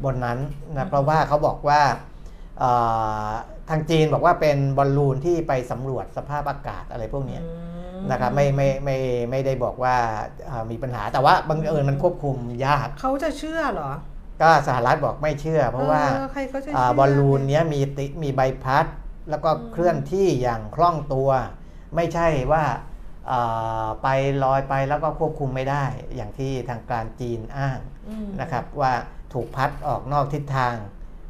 [0.03, 0.39] บนนั้น
[0.77, 1.81] นะเพราะว่าเขาบอกว่า
[2.59, 2.71] เอ่
[3.27, 3.29] อ
[3.69, 7.49] ทางจีนบอกว่าเป็นบอลลูนที่ไปสำรวจสภาพอากาศอะไรพวกเนี้ยอื
[7.99, 8.97] มนะครับไม่ไม่ไม่
[9.31, 9.95] ไม่ได้บอกว่า
[10.47, 13.91] เอ่อมีปัญหาแต่ว่าบังเอิญมันควบคุมยากเขาจะเชื่อเหรอ
[14.41, 18.85] ก็สหรัฐบอกไม่เชื่อ เพราะว่าออใครเขาจะอ่าเชื่บอลลูนเนี้ยมีติมีใบพัด
[19.29, 21.29] แล้วก็อืมเคลื่อนที่อย่างคล่องตัว
[21.95, 22.75] ไม่ใช่ว่าอ่า
[24.03, 24.07] ไป
[24.43, 27.79] ลอยไปแล้วก็ควบคุมไม่ได้ อย่างที่ทางการจีนอ้าง
[28.09, 28.93] อืมนะครับว่า
[29.33, 30.75] ถูกพัดออกนอกทิศทาง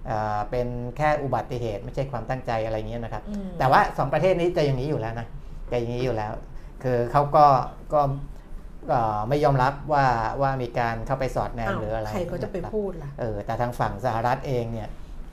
[0.10, 5.28] อ่าเป็นแค่อุบัติเหตุไม่ใช่ความตั้งใจอะไรเงี้ยนะครับอืมแต่ว่าสองประเทศนี้จะอย่างนี้อยู่แล้วนะ
[5.72, 6.32] จะอย่างนี้อยู่แล้ว
[6.84, 7.46] คือเขาก็
[7.94, 8.02] ก็
[8.90, 10.06] เอ่อไม่ยอมรับว่า
[10.42, 14.90] ว่ามีการเข้าไปสอดแนมอ้าวหรืออะไรใครเขาจะไปนครับพูดล่ะเออแต่ทางฝั่งสหรัฐเองเนี่ย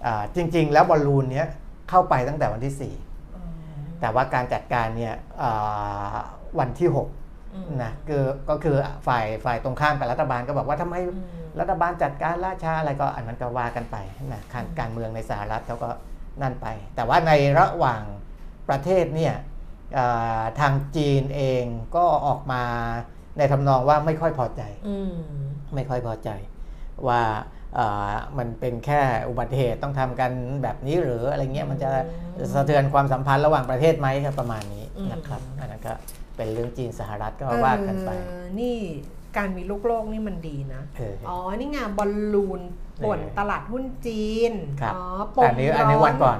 [0.06, 1.46] อ่าจริง ๆ แล้วบอลลูนเนี้ย
[1.90, 2.96] เข้าไปตั้งแต่วันที่อืม
[3.98, 6.16] 4แต่ว่าการจัดการเนี่ยอ่า
[6.58, 6.88] วันที่
[7.54, 13.96] อืม6นะคือก็คือฝ่ายฝ่ายตรงข้ามกับรัฐบาลก็บอกว่าทำไมอืมรัฐบาลจัดการล่าช้าอะไรก็อันนั้นก็ว่ากันไป
[14.32, 15.90] นะการอืมการเมืองในสหรัฐเขาก็
[16.42, 18.02] นั่นไป แต่ว่าในระหว่าง
[18.68, 19.34] ประเทศเนี่ย
[19.98, 21.64] อ่าทางจีนเอง
[21.96, 22.62] ก็ออกมา
[23.38, 25.12] ในทำนองว่าไม่ค่อยพอใจอืม
[25.74, 26.30] ไม่ค่อยพอใจ
[27.08, 27.22] ว่า
[27.74, 30.30] เอ่อมันเป็นแค่อุบัติเหตุต้องทำกัน
[30.62, 31.90] แบบนี้หรืออะไรเงี้ยมันจะ
[32.36, 35.94] อืมสะเทือนความสัมพันธ์ระหว่างประเทศไหมครับประมาณนี้อืมนะครับอันนั้นก็
[36.38, 38.76] เป็นเรื่องจีนสหรัฐก็ว่ากันไปเออนี่
[39.36, 42.60] การมีลูกโลกนี่มันดีนะเอออ๋อ นี่ไงบอลลูน
[43.04, 45.04] ป่วนเออตลาดหุ้นจีนครับอ๋อ
[45.36, 46.38] ปอันนี้อันนี้วันก่อน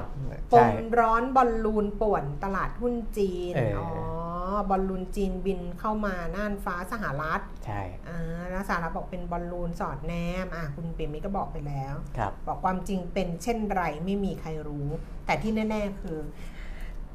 [0.53, 10.13] ปใช่มร้อนบอลลูนป่วนตลาดหุ้นจีนเอออ๋อ๋อบอลลูนจีนบินเข้ามาน่านฟ้าสหรัฐ ใช่อ่าแล้วสหรัฐบอกเป็นบอลลูนสอดแน
[10.45, 14.87] มอะคุณเปรมมิก็บอกไปแล้วครับบอกความจริงเป็นเช่นไรไม่มีใครรู้
[15.25, 16.17] แต่ที่แน่ ๆ คือ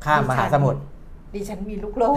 [0.04, 0.80] ข้ามมหาสมุทร
[1.34, 2.04] ดิฉันมีลูกโล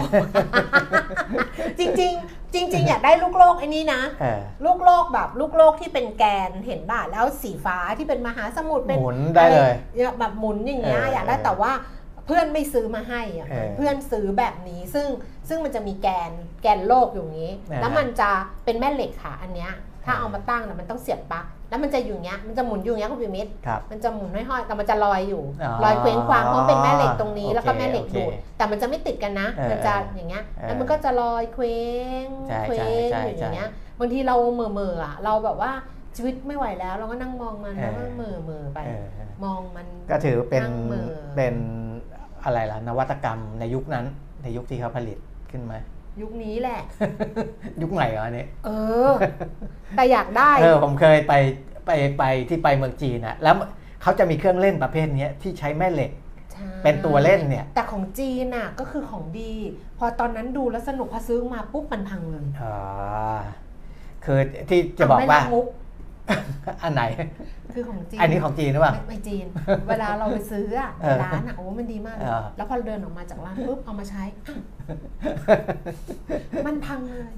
[1.78, 11.72] จริงๆจริง ๆ อยากได้ลูกโลกไอ้นี้นะเออลูกโลกแบบลูกโลกที่เป็นแกนเห็นบ่าแล้วสีฟ้าที่เป็นมหาสมุทรเป็นหมุนได้เลยอะไรแบบหมุนอย่างเงี้ยเออออยากได้แต่ว่า
[12.26, 15.06] เพื่อนไม่ซื้อมาให้อะเออเพื่อนซื้อแบบนี้ซึ่ง
[15.48, 18.30] ซึ่งมันจะมีแกนแกนโลกอยู่อย่างนี้อ่าแล้วมันจะ
[18.64, 19.72] เป็นแม่เหล็กค่ะอันเนี้ย
[20.08, 31.78] ถ้าอ่าเอามาตั้งน่ะมันต้องเสียบปลั๊กแล้วมันจะอยู่อย่างเงี้ยมันจะหมุนอยู่อย่างเงี้ยคุณปิมิตรครับมันจะหมุนห้อยๆแต่มันจะลอยอยู่อ๋อลอยเคว้งคว้างเพราะเป็นแม่เหล็กตรงนี้โอเคแล้วก็แม่เหล็กโอเคดูดแต่มันจะไม่ติดกันนะเออมันจะอย่างเงี้ยเออแล้วมันก็จะลอยเคว้
[32.24, 35.70] งใช่เคว้ใช่งใช่อยู่อย่างเงี้ยใช่บางทีเราเหม่อเม่อๆอะเราแบบว่า
[36.16, 39.06] ชีวิตไม่ไหวแล้ว เราก็นั่งมองมันเออแล้วก็เหม่อเม่อๆไปเออ
[39.44, 41.54] มองมันก็ถือเป็นนั่งมือเป็น
[42.44, 44.04] อะไรล่ะนวัตกรรมในยุคนั้น
[44.42, 45.18] ในยุคที่เขาผลิต
[45.50, 45.78] ขึ้นมา
[46.20, 46.80] ยุคนี้แหละ
[47.82, 48.70] ยุคใหม่เหรออันนี้เอ
[49.08, 49.12] อ
[49.96, 51.34] แต่อยากได้เออผมเคยไป
[51.86, 53.54] ไปไปที่ไปเมืองจีนอะแล้ว
[54.02, 56.10] เขาจะมีเครื่องเล่นประเภทเนี้ยที่ใช้แม่เหล็ก
[56.52, 59.52] ใช่เป็นตัวเล่นเนี่ย แต่ของจีนน่ะก็คือของดี
[59.98, 63.38] พอตอนนั้นดูแล้วสนุกพอซื้อมาปุ๊บมันพังเลยอ่า
[64.24, 65.66] คือที่จะบอกว่าเไม่รับมุก
[66.82, 67.02] อันไหน
[67.74, 69.46] คือของจีนอันนี้ของจีนหรือเปล่าไม่ไม่จีน
[69.88, 74.58] เวลาเราไปซื้ออะเออร้านอะโอ้มันดีมากเลยเออแล้วพอเดินออกมาจากร้านปุ๊บเอามาใช้อ้าว
[76.66, 77.32] มันพังเลย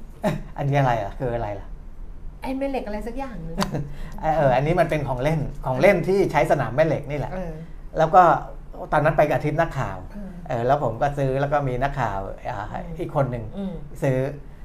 [0.57, 1.67] อันนี้อะไรอะคืออะไรล่ะ
[2.43, 3.57] ไอ้แม่เหล็กอะไรสักอย่างหนึง
[4.21, 7.53] เออเอออันนี้มันเป็นของเล่นของเล่นที่ใช้สนามแม่เหล็กนี่แหละเออ
[7.99, 8.23] แล้วก็
[8.93, 14.19] ตอนนั้นไปกับอาทิตย์นักข่าวเออเออแล้วผมก็ซื้อแล้วก็มีนักข่าวอ่าอืมอีกคนหนึ่งอืมซื้อ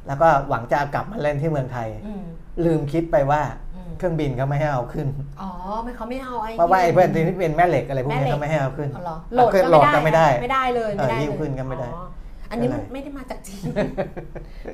[0.08, 2.24] แล้วก็หวังจะเอากลับมาเล่นที่เมืองไทยอืม
[2.66, 3.65] ลืมคิดไปว่าอืม
[3.98, 5.08] เครื่องบินเขาไม่ให้เอาขึ้น
[5.42, 5.50] อ๋อ
[5.84, 12.06] ไม่เขาไม่เอาไอ้เพราะว่าไอ้เพื่อนที่เป็นแม่เหล็กอะไรพวกแม่นี้เหล็กเขาไม่ให้เอาขึ้นอ๋อเหรอเอาขึ้นโหลดก็ไม่ได้ไม่ได้เลยไม่ได้เออหิ้วเลยขึ้นก็ไม่ได้อ๋อ
[12.50, 13.64] อันนี้มันก็เลยไม่ได้มาจากจีน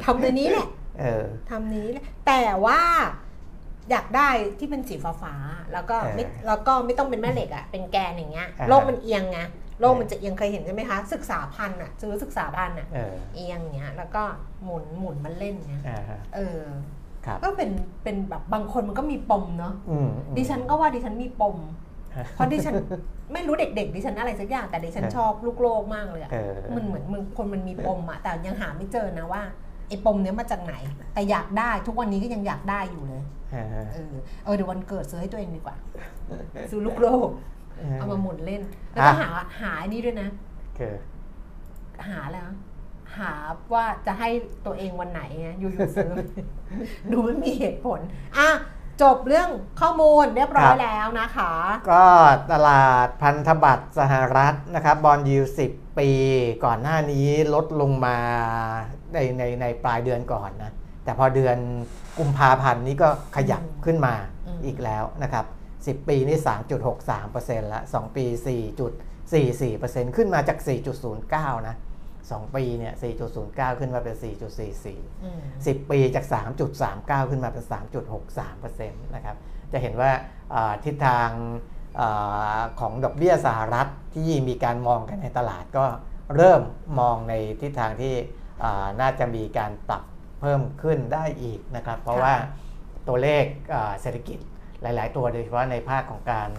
[0.03, 0.67] ทำในนี้แหละ
[0.99, 2.79] เออทำนี้แหละแต่ว่า
[3.91, 4.29] อยากได้
[4.59, 9.39] ที่เป็นสีฟ้าๆแล้วก็ไม่เออแล้วก็ไม่ต้องเป็นแม่เหล็กอะเป็นแกนอย่างเงี้ยอ่าโลกมันเอียงไง
[9.79, 14.23] โลกมันจะเอียงเคยเห็นใช่ไหมคะ ศึกษาพันธุ์อะซื้อศึกษาพันธุ์อะเออเอียงเงี้ยแล้วก็
[14.63, 17.00] หมุนหมุนมันเล่นเงี้ยอ่าฮะเออครับ
[17.43, 17.69] ก็เป็น
[18.03, 21.57] เป็นแบบบางคนมันก็มีปมเนาะอืมอืมดิฉันก็ว่าดิฉันมีปม
[22.35, 22.75] เพราะดิฉัน
[23.33, 29.41] ไม่รู้เด็กๆดิฉันอะไรสักอย่างแต่ดิฉันเออชอบลูกโลกมากเลยอะเออมันเหมือนมึงคนมันมีปมอะแต่ยังหาไม่เจอนะว่า
[29.87, 30.73] ไอ้ปมเนี้ยมาจากไหน
[31.13, 33.23] แต่อยากได้ทุกวันนี้ก็ยังอยากได้อยู่เลย
[33.55, 35.75] อ่าฮะเออเออเดี๋ยววันเกิดซื้อให้ตัวเองดีกว่า
[36.71, 37.29] ซื้อลูกโลก
[37.95, 39.29] เอามาหมุนเล่น แล้วก็หา
[39.61, 40.29] หาอันนี้ด้วยนะ
[40.77, 40.93] คือ
[42.09, 42.47] หาแล้ว
[43.17, 43.33] หา
[43.73, 44.29] ว่าจะให้
[44.65, 46.13] ตัวเองวันไหนไงอยู่ๆซื้อ
[47.11, 47.99] ดูไม่มีเหตุผล
[48.37, 48.49] อะ
[49.01, 49.49] จบเรื่อง
[49.81, 51.53] ข้อมูลเรียบร้อยแล้วนะคะ
[51.91, 52.05] ก็
[52.51, 56.09] ตลาดพันธบัตรสหรัฐนะครับบอลยู10ปี
[56.65, 58.17] ก่อนหน้านี้ลดลงมา
[59.13, 60.71] ในในในปลายเดือนก่อนนะ
[61.03, 61.57] แต่พอเดือน
[62.19, 64.15] กุมภาพันธ์นี้ก็ขยับอืมขึ้นมา
[64.47, 65.45] อืมอีกแล้วนะครับ
[66.01, 66.37] 10 ปีนี่
[67.05, 68.25] 3.63%ละ 2 ปี
[69.21, 70.57] 4.44%ขึ้นมาจาก
[71.11, 71.75] 4.09 นะ
[72.29, 72.93] 2 ปีเนี่ย
[73.37, 74.15] 4.09 ขึ้นมาเป็น
[74.69, 76.25] 4.44อืม10 ปีจาก
[76.77, 77.65] 3.39 ขึ้นมาเป็น
[78.29, 79.35] 3.63%นะครับ
[79.71, 80.11] จะเห็นว่า
[80.51, 81.29] เอ่อทิศทาง
[81.97, 82.03] เอ
[82.57, 85.85] อของดอกเบี้ยสหรัฐที่มีการมองกันในตลาดก็
[86.35, 86.61] เริ่ม
[86.99, 88.13] มองในทิศทางที่
[88.61, 90.03] เอ่อน่าจะมีการปรับ
[90.41, 92.33] เพิ่มขึ้นได้อีกนะครับ เพราะว่า
[93.07, 94.39] ตัวเลขเอ่อเศรษฐกิจ
[94.81, 96.49] หลาย ๆ ตัวโดยเฉพาะในภาคของการ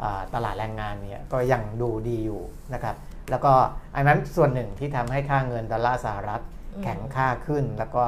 [0.00, 2.42] เอ่อตลาดแรงงานเนี่ยก็ยังดูดีอยู่
[2.74, 2.96] นะครับ
[3.30, 3.52] แล้วก็
[3.96, 6.42] อันนั้นส่วนหนึ่งที่ทำให้ค่าเงินดอลลาร์สหรัฐ
[6.74, 8.04] อืมแข็งค่าขึ้น แล้วก็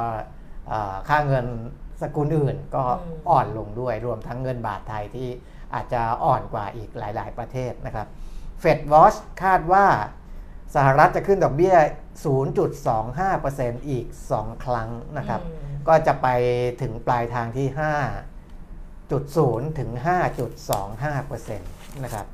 [0.69, 1.47] เอ่อค่าเงิน
[2.03, 5.29] สกุลอื่นก็อืมอ่อนลงด้วยรวมทั้งเงินบาทไทยที่
[5.75, 8.07] อาจจะอ่อนกว่าอีกหลาย ๆ ประเทศนะครับ
[8.61, 9.87] FedWatch คาดว่า
[10.75, 11.77] สหรัฐจะขึ้นดอกเบี้ย
[12.63, 16.29] 0.25%อีก 2 ครั้งนะครับอืมก็จะไป
[16.83, 17.69] ถึงปลายทางที่
[19.69, 19.91] 5.0 ถึง
[20.77, 22.27] 5.25%นะครับ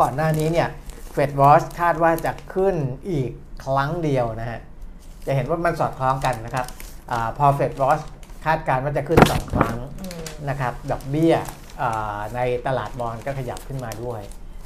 [0.00, 0.68] ก่อนหน้านี้เนี่ย
[1.16, 2.76] เฟดวอชคาดว่าจะขึ้น
[3.10, 3.30] อีก
[3.64, 4.60] ครั้งเดียวนะฮะ
[5.26, 6.66] จะเห็นว่ามันสอดคล้องกันนะครับ
[7.10, 8.00] อาพอเฟดวอช
[8.44, 11.34] คาดการณ์ว่าจะขึ้น 2 ครั้งอืมนะครับ ดอกเบี้ย
[11.80, 14.20] อาในตลาดบอลก็ขยับขึ้นมาด้วย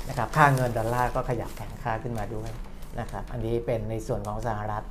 [0.09, 2.51] นะครับ ค่าเงินดอลลาร์ก็ขยับแข็งค่าขึ้นมาด้วย
[3.01, 4.85] นะครับ อันนี้เป็นในส่วนของสหรัฐ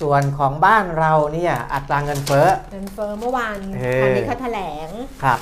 [0.00, 4.88] ส่วนของบ้านเราเนี่ยอัตราเงินเฟ้อ เงินเฟ้อเมื่อวานเออตอนนี้เขาแถลง
[5.24, 5.38] ครับ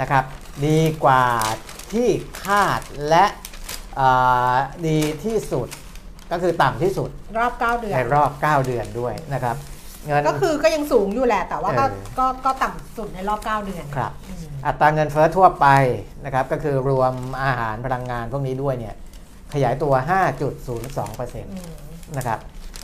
[0.00, 0.24] นะครับ
[0.66, 1.24] ดีกว่า
[1.92, 2.08] ที่
[2.42, 3.43] คาดและอ่า
[4.86, 5.68] ดีที่สุด
[6.32, 9.56] ก็คือต่ำที่สุดรอบ 9 เดือน ในรอบ 9 เดือนด้วยนะครับ
[10.06, 15.66] เงิน ก็คือก็ยังสูงอยู่แหละ แต่ว่าก็เออ ก็ก็ต่ำสุดในรอบ 9 เดือนครับอืมอัตราเงินเฟ้อทั่วไป
[16.24, 18.94] นะครับก็คือรวมอาหารพลังงานพวกนี้ด้วยเนี่ย
[19.54, 21.60] ขยายตัว 5.02%นอื
[22.16, 22.38] มะครับ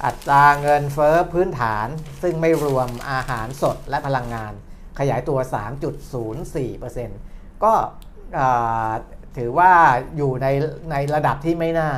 [0.04, 1.86] อัตราเงินเฟ้อพื้นฐาน
[2.22, 4.52] ซึ่งไม่รวมอาหารสดและพลังงาน
[4.98, 5.38] ขยายตัว
[6.90, 7.72] 3.04%ก็
[8.38, 8.92] อ่า
[9.36, 9.72] ถือว่า
[10.16, 10.46] อยู่ใน
[10.90, 11.90] ในระดับที่ไม่น่า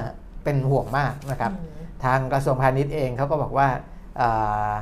[0.45, 1.71] เป็นห่วงมากนะครับอืม
[2.05, 3.69] ทางกระทรวงพาณิชย์เองเขาก็บอกว่า
[4.21, 4.73] อ่า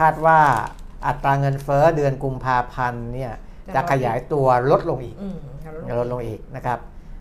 [0.00, 0.38] คาดว่า
[1.06, 3.32] อัตราเงินเฟ้อเดือนกุมภาพันธ์เนี่ย
[3.74, 5.36] จะขยายตัวลดลงอีกอืม
[6.00, 6.78] ลดลงอีกนะครับ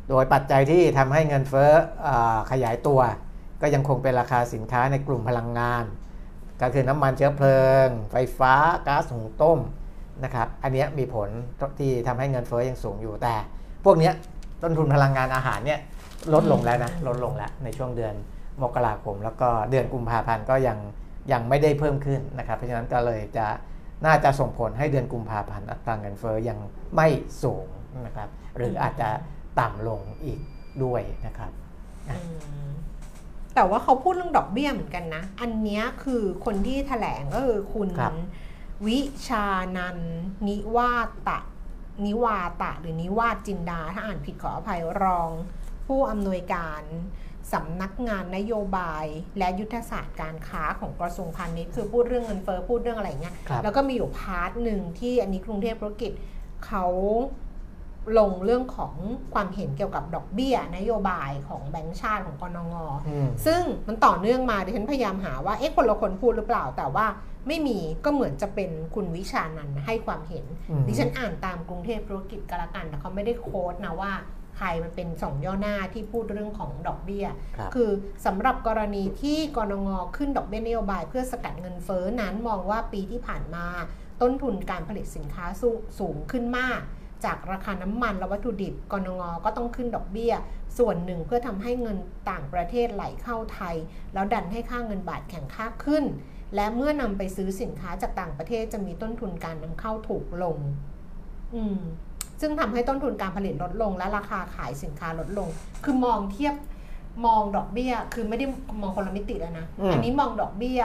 [0.09, 1.71] โดยปัจจัยที่ทำให้เงินเฟ้อ
[2.07, 2.99] อาขยายตัว
[3.61, 5.85] ก็ยังคงเป็นราคาสินค้าในกลุ่มพลังงาน
[6.61, 8.53] ก็คือน้ำมันเชื้อเพลิง ไฟฟ้า
[8.87, 9.59] ก๊าซหุงต้ม
[10.23, 11.29] นะครับ อันเนี้ยมีผล
[11.79, 13.35] ที่ทำให้เงินเฟ้อยังสูงอยู่แต่
[13.85, 14.13] พวกเนี้ย
[14.63, 15.79] ต้นทุนพลังงานอาหารเนี่ย
[16.33, 18.13] ลดลงแล้วนะลดลงแล้วในช่วงเดือน
[18.61, 20.77] มกราคม แล้วก็เดือนกุมภาพันธ์ก็ยัง
[21.31, 23.47] ยังไม่ได้เพิ่มขึ้นนะครับ เพราะฉะนั้นก็เลยจะ
[24.05, 26.57] น่าจะส่งผลให้เดือนกุมภาพันธ์อัตราเงินเฟ้อยัง
[26.95, 27.07] ไม่
[27.43, 27.67] สูง
[28.05, 29.09] นะครับหรืออาจจะ
[29.59, 30.39] ต่ำลงอีก
[30.83, 31.51] ด้วยนะครับ
[32.09, 32.15] อื
[32.67, 32.69] ม
[33.55, 38.13] แต่ว่าเขาพูดเรื่องดอกเบี้ยเหมือนกันนะ อันเนี้ยคือคนที่แถลงก็คือคุณครับ
[38.87, 39.45] วิชา
[39.77, 40.93] นันท์นิวา
[41.27, 41.39] ตะ
[42.05, 45.29] นิวาตะ หรือนิวาจินดา ถ้าอ่านผิดขออภัยรอง
[45.87, 46.81] ผู้อำนวยการ
[47.53, 49.05] สำนักงานนโยบาย
[49.37, 56.11] และยุทธศาสตร์การค้าของกระทรวงพาณิชย์คือพูดเรื่องเงินเฟ้อพูดเรื่องอะไรเงี้ยครับแล้วก็มีอยู่ part หนึ่งที่อันนี้กรุงเทพธุรกิจ
[56.65, 56.85] เขา
[58.19, 58.93] ลงเรื่องของ
[59.33, 62.75] ความเห็นเกี่ยวกับดอกเบี้ย นโยบายของแบงก์ชาติของกนง
[63.07, 67.05] อืมซึ่งมันต่อเนื่องมาดิฉันพยายามหาว่าเอ๊ะคนละคนพูดหรือเปล่าแต่ว่า
[67.49, 74.13] ไม่มีก็เหมือนจะเป็นคุณวิชานันท์ให้ความเห็นอืมดิฉันอ่านตามกรุงเทพธุรกิจก็แล้วกัน แต่เขาไม่ได้ quote นะว่า
[74.57, 77.25] ใครมันเป็นสองย่อหน้าที่พูดเรื่องของดอกเบี้ย
[77.57, 77.89] ครับคือ
[78.25, 83.65] สำหรับกรณีที่กรงงขึ้นดอกเบี้ยนโยบาย เพื่อสกัดเงินเฟ้อนั้นมองว่าปีที่ผ่านมา
[84.21, 86.81] ต้นทุนการผลิตสินค้าสูสูงขึ้นมาก
[87.25, 90.33] จากราคาน้ำมันและวัตถุดิบกรงงก็ต้องขึ้นดอกเบี้ย
[90.77, 91.97] ส่วนหนึ่งเพื่อทำให้เงิน
[92.29, 93.75] ต่างประเทศไหลเข้าไทย
[94.13, 96.03] แล้วดันให้ค่าเงินบาทแข็งค่าขึ้น
[96.55, 100.57] และเมื่อนำไปซื้อสินค้าจากต่างประเทศจะมีต้นทุนการนำเข้าถูกลง
[101.55, 101.79] อืม
[102.41, 105.47] ซึ่งทำให้ต้นทุนการผลิตลดลง และราคาขายสินค้าลดลง
[105.83, 106.55] คือมองเทียบ
[107.25, 108.45] มองดอกเบี้ย คือไม่ได้
[108.81, 110.81] มองคนละมิติแล้วนะอืมอันนี้มองดอกเบี้ย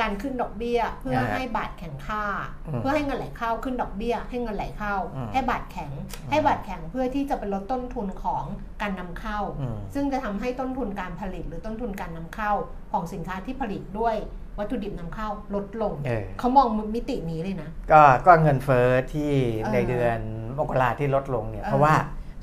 [0.00, 2.24] การขึ้นดอกเบี้ย เพื่ออ่าให้บาทแข็งค่า
[2.66, 5.90] อืมเพื่อให้เงินไหลเข้าขึ้นดอกเบี้ย ให้เงินไหลเข้าอืมให้บาทแข็ง
[6.30, 8.44] ให้บาทแข็งเพื่อที่จะไปลดต้นทุนของ
[8.82, 12.52] การนำเข้าอืมซึ่งจะทำให้ต้นทุนการผลิตหรือต้นทุนการนำเข้า
[12.92, 14.16] ของสินค้าที่ผลิตด้วย
[14.58, 20.18] วัตถุดิบนำเข้าลดลงเออเขามองมิตินี้เลยนะ ก็ก็เงินเฟ้อที่เออในเดือน
[20.58, 21.94] มกราที่ลดลงเนี่ยเออเพราะว่า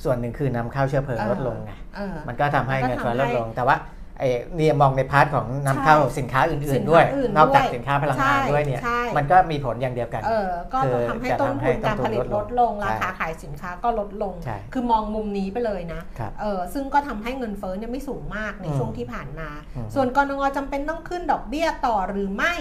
[0.04, 3.76] ส่วนหนึ่งคือนำเข้าเชื้อเพลิงเออลดลงไงเออมันก็ทำให้มันก็เงินเฟ้อทำลให้ดลงแต่ว่า
[4.22, 20.44] ไอ้นี่มองใน part ของนำเข้าใช่สินค้าอื่สินนๆค้าด้วยอื่นนอกจากด้วยสินค้าพลังงานใช่ด้วยเนี่ยใช่มันก็มีผลอย่างเดียวกันเออก็คือทำให้จะต้นทำให้ทุนการผลิตต้นทุนลลดดลลงงราคาใช่ขายสินค้าก็ลดลงใช่คือมองมุมนี้ไปเลยนะครับเออซึ่งก็ทำให้เงินเฟ้อเนี่ยไม่สูงมากในอืมช่วงที่ผ่านมาอืมส่วนกนง.
[20.58, 22.54] จำเป็นต้องขึ้นดอกเบี้ยต่อหรือไม่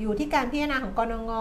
[0.00, 1.32] อยู่ที่การพิจารณาของกนง.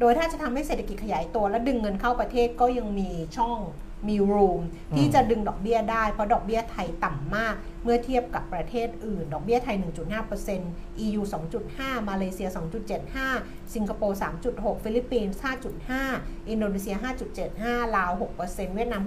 [0.00, 3.58] โดยถ้าจะทำให้เศรษฐกิจขยายตัวและดึงเงินเข้าประเทศก็ยังมีช่อง
[4.08, 4.60] มี room
[4.96, 9.76] ที่จะดึงดอกเบี้ยได้ เพราะดอกเบี้ยไทยต่ำมาก เมื่อเทียบกับประเทศอื่น ดอกเบี้ยไทย
[10.38, 11.22] 1.5% EU
[11.64, 12.48] 2.5 มาเลเซีย
[13.10, 14.18] 2.75 สิงคโปร์
[14.50, 15.40] 3.6 ฟิลิปปินส์
[15.94, 16.96] 5.5 อินโดนีเซีย
[17.44, 19.02] 5.75 ลาว 6%เวียดนาม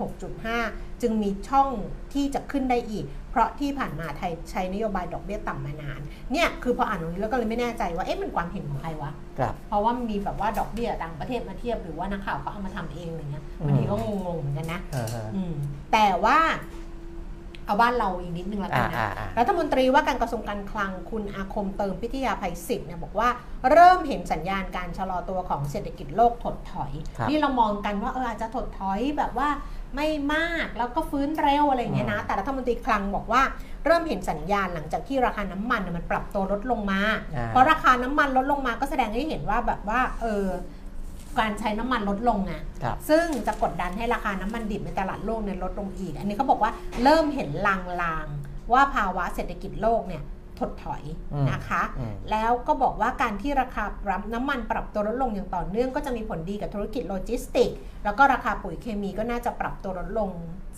[0.49, 1.69] 6.5 จึงมีช่อง
[2.13, 5.99] ที่จะขึ้นได้อีก เพราะที่ผ่านมาไทยใช้นโยบายดอกเบี้ยต่ำมานาน
[6.31, 15.53] เนี่ยคือพออ่านตรงนี้แล้วก็เลยไม่แน่ใจว่าเอ๊ะมันความเห็นของใครวะครับเพราะว่ามันมีแบบว่าดอกเบี้ยต่างประเทศมาเทียบหรือว่านักข่าวเขาเอามาทำเองอะไรเงี้ยบางทีก็งงๆเหมือนกันนะเออฮะอืม
[15.91, 16.39] แต่ว่า
[17.65, 23.29] เอาบ้านเราอีกนิดนึงแล้วกันนะอ่าอ่าอ่ารัฐมนตรีว่าการกระทรวงการคลังคุณอาคมเติมพิทยาภัยศิษย์เนี่ยบอกว่า
[23.71, 29.49] เริ่มเห็นสัญญาณการชะลอตัวของเศรษฐกิจโลกถดถอยครับนี่เรามองกันว่าเอออาจจะถดถอยแบบว่า
[29.95, 33.41] ไม่มากแล้วก็ฟื้นเร็วอะไรอย่างเงี้ยนะ แต่รัฐมนตรีคลังบอกว่า
[33.85, 37.01] เริ่มเห็นสัญญาณหลังจากที่ราคาน้ำมันเนี่ยมันปรับตัวลดลงมา
[37.35, 40.45] อ่าเพราะราคาน้ำมันลดลงมาก็แสดงให้เห็นว่าแบบว่าเออ
[41.39, 46.71] การใช้น้ำมันลดลงไงครับซึ่งจะกดดันให้ราคาน้ำมันดิบในตลาดโลกเนี่ยลดลงอีก อันนี้เขาบอกว่า
[47.03, 50.23] เริ่มเห็นลางๆว่าภาวะเศรษฐกิจโลกเนี่ย
[50.61, 57.69] ถดถอยอืมนะคะอืมแล้วก็บอกว่าการที่ราคารับน้ำมันปรับตัวลดลงอย่างต่อเนื่องก็จะมีผลดีกับธุรกิจโลจิสติก
[58.03, 60.31] แล้วก็ราคาปุ๋ยเคมีก็น่าจะปรับตัวลดลง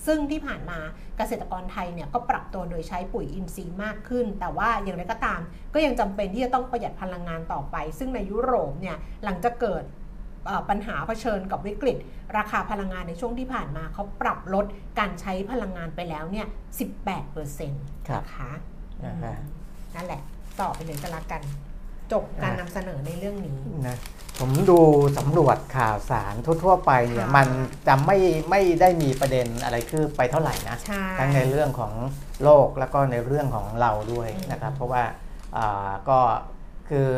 [0.05, 0.79] ซึ่งที่ผ่านมา
[1.17, 5.41] เกษตรกรไทยเนี่ยก็ปรับตัวโดยใช้ปุ๋ยอินทรีย์มากขึ้น แต่ว่าอย่างไรก็ตาม
[5.73, 9.83] ก็ยังจำเป็นที่จะต้องประหยัดพลังงานต่อไป ซึ่งในยุโรปเนี่ยหลังจากเกิด
[10.45, 11.97] เอ่อปัญหาเผชิญกับวิกฤต
[12.37, 14.65] ราคาพลังงานในช่วงที่ผ่านมาเขาปรับลด
[14.99, 16.47] การใช้พลังงานไปแล้วเนี่ย
[17.27, 18.51] 18%ครับนะคะ
[19.05, 19.52] อ่าฮะอืม
[19.95, 20.21] นั่นแหละ
[20.61, 21.41] ต่อไปเลยก็แล้วกัน
[22.11, 23.97] จบการนำเสนอในเรื่องนี้ นะ
[24.39, 24.79] ผมดู
[25.17, 27.47] สำรวจข่าวสารทั่ว ๆ ไปเนี่ยค่ะ มัน
[27.87, 28.17] จะไม่
[28.49, 31.93] ไม่ได้มีประเด็นอะไรคือไปเท่าไหร่นะ ใช่ ทั้งในเรื่องของ
[32.43, 35.03] โลกแล้วก็ในเรื่องของเราด้วยอืมนะครับ เพราะว่า
[35.57, 36.19] อ่าก็
[36.89, 37.09] คือ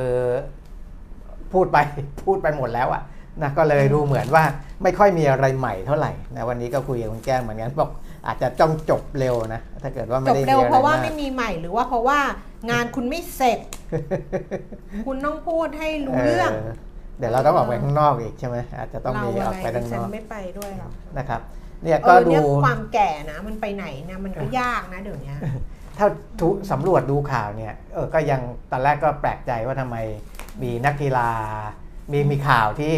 [1.54, 1.78] พูดไป
[2.26, 3.02] พูดไปหมดแล้วอะ
[3.42, 4.44] นะก็เลยดูเหมือนว่า
[4.84, 7.92] ไม่ค่อยมีอะไรใหม่เท่าไหร่นะวันนี้ก็คุยกับคุณแก้มเหมือนกันบอก
[8.28, 12.20] อาจจะต้องจบเร็วนะ ถ้าเกิดว่าไม่จบได้มีเร็วอะไรเพราะว่าากมไม่มีใหม่หรือว่าเพราะว่า
[12.70, 13.60] งานคุณไม่เสร็จ
[15.06, 16.52] คุณต้องพูดให้รู้เรื่อง
[17.20, 21.42] เดี๋ยวเราต้องออกไปข้างนอกอีกใช่ไหมอาจจะต้องเรามีออะอกไรไปข้างฉันนอกไม่ไปด้วยหรอกนะครับ
[21.84, 25.34] เนี่ยเอก็อดูเนี่ยความแก่นะมันไปไหนนะมันก็ยากนะเดี๋ยวนี้
[25.98, 26.08] ถ้า
[26.40, 29.98] ทุสำรวจดูข่าวเนี่ยเออก็ยังตอนแรกก็แปลกใจว่าทำไม
[30.64, 31.30] มีนักกีฬา
[32.12, 32.96] มีมีข่าวที่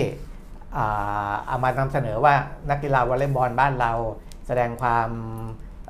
[0.77, 2.33] อ่าเอามานำเสนอว่า
[2.69, 3.91] นักกีฬาวอลเลย์บอลบ้านเรา
[4.47, 5.09] แสดงความ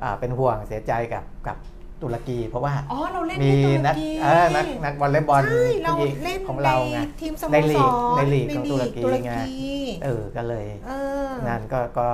[0.02, 1.56] อ่าเป็นห่วงเสียใจกับกับ
[2.02, 9.72] ตุรกีเพราะว่าอ๋อเราเล่นมีที่ตุรนักกีเออนักนักวอลเลย์บอลใช่เราผู้หญิงเล่นของเราไงในทีมสโมในสลีกรในลีกของตุรกีตุรไงกี
[10.04, 10.92] เออก็เลยเอ
[11.26, 12.08] องานก็ก็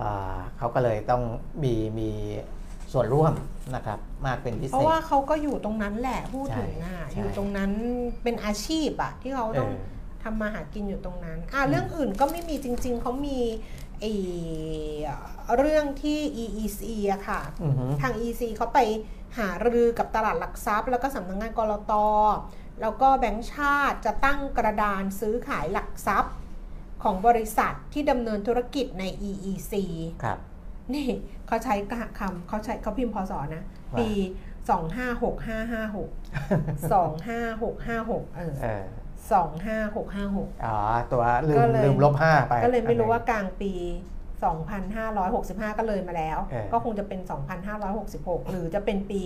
[0.00, 1.22] อ่าเขาก็เลยต้อง
[1.62, 2.10] มีมี
[2.92, 3.32] ส่วนร่วม
[3.74, 7.70] นะครับมากเป็นพิเศษ เพราะว่าเขาก็อยู่ตรงนั้นแหละพูดถึงอะใช่อยู่ตรงนั้น
[8.22, 13.38] เป็นอาชีพอะที่เขาต้องเออทำมาหากินอยู่ตรงนั้นอะเรื่องอื่นก็ไม่มีจริง ๆเขามี
[13.87, 13.87] ไอ
[15.56, 16.82] เรื่องที่ EEC
[17.12, 18.78] อะค่ะอือหือทาง EC เขาไป
[19.38, 21.92] หารือกับตลาดหลักทรัพย์ แล้วก็สำนักงงานกรต
[22.80, 26.34] แล้วก็แบงก์ชาติจะตั้งกระดานซื้อขายหลักทรัพย์
[27.02, 29.72] ของบริษัทที่ดำเนินธุรกิจใน EEC
[30.22, 30.38] ครับ
[30.94, 31.08] นี่
[31.46, 31.74] เขาใช้
[32.18, 34.10] คำเขาใช้เขาพิมพ์พศนะว่าปี
[34.68, 38.84] 256556 25656 เออเออ
[39.28, 40.76] 25656 อ๋อ
[41.12, 43.74] ตัวลืก็มเลย ลืมลบห้าไปก็เลยไม่รู้ว่าอันหนึ่งกลางปี
[44.56, 47.20] 2565 ก็เลยมาแล้วเออก็คงจะเป็น
[47.84, 49.20] 2566 หรือจะเป็นปี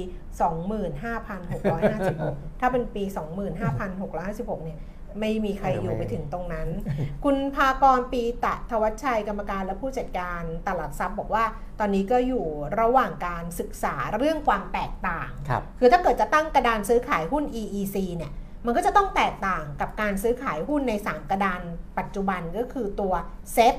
[0.89, 3.03] 25,656 ถ้าเป็นปี
[3.65, 4.79] 25,656 เนี่ย
[5.21, 6.69] ไม่มีใครอยู่ไปถึงตรงนั้น
[7.25, 11.45] คุณพากรปีตะทวัชชัยกรรมการและผู้จัดการตลาดทรัพย์บอกว่า
[11.81, 12.47] ตอนนี้ก็อยู่
[12.81, 18.33] ระหว่างการศึกษาเรื่องความแตกต่าง ครับ คือถ้าเกิดจะตั้งกระดานซื้อขายหุ้น EEC เนี่ย
[18.67, 21.61] มันก็จะต้องแตกต่างกับการซื้อขายหุ้นใน 3 กระดาน
[21.99, 23.13] ปัจจุบันก็คือตัว
[23.57, 23.77] SET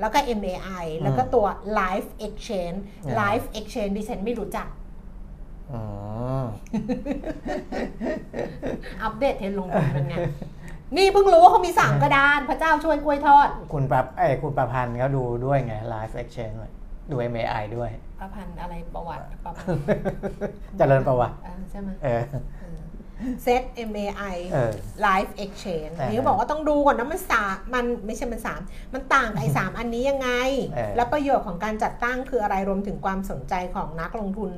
[0.00, 1.46] แล้วก็ MAI แล้วก็ตัว
[1.78, 4.68] Live Exchange อ่า Live Exchange ดิฉันไม่รู้จัก
[5.72, 5.80] อื
[6.42, 6.44] ม
[9.02, 10.16] อัปเดตเทรนด์ลงทุนเป็นไง
[10.96, 16.70] นี่เพิ่งรู้ว่าเขามี3กระดานพระเจ้าช่วยกล้วยทอด คุณประไอ้ยคุณประพันธ์เขาดูด้วยไง Live Exchange ด้วย
[17.10, 19.82] ดู MAI ด้วย ประพันธ์อะไรประวัติประพันธ์
[20.78, 22.22] เจริญประวัติอ่าใช่ไหมเออ
[23.42, 24.72] เซต MAI เออ
[25.06, 28.60] Live Exchange อ่านี่ก็บอกว่าต้องดูก่อนนะมันสามมันไม่ใช่มันสาม
[28.94, 30.30] มันต่างกับไอ้สามอันนี้ยังไง
[30.68, 34.50] เออ แล้วประโยชน์ของการจัดตั้งคืออะไรรวมถึงความสนใจของนักลงทุน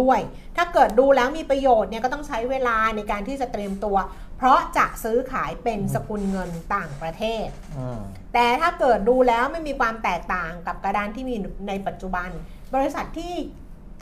[0.00, 0.20] ด้วย
[0.56, 3.96] ถ้าเกิดดูแล้วมีประโยชน์เนี่ยก็ต้องใช้เวลาในการที่จะเตรียมตัว
[4.36, 7.46] เพราะจะซื้อขายเป็นสกุลเงินต่างประเทศ
[7.78, 8.00] อืม
[8.34, 11.36] แต่ถ้าเกิดดูแล้วไม่มีความแตกต่างกับกระดานที่มี
[11.68, 12.30] ในปัจจุบัน
[12.74, 13.34] บริษัทที่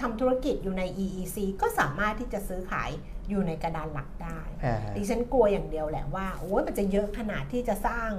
[0.01, 2.91] ทำธุรกิจอยู่ใน EEC ก็สามารถที่จะซื้อขาย
[3.29, 8.11] อยู่ในกระดานหลักได้อ่าดิฉันกลัวอย่างเดียวแหละว่าโอ้ยมันจะเยอะขนาดที่จะสร้าง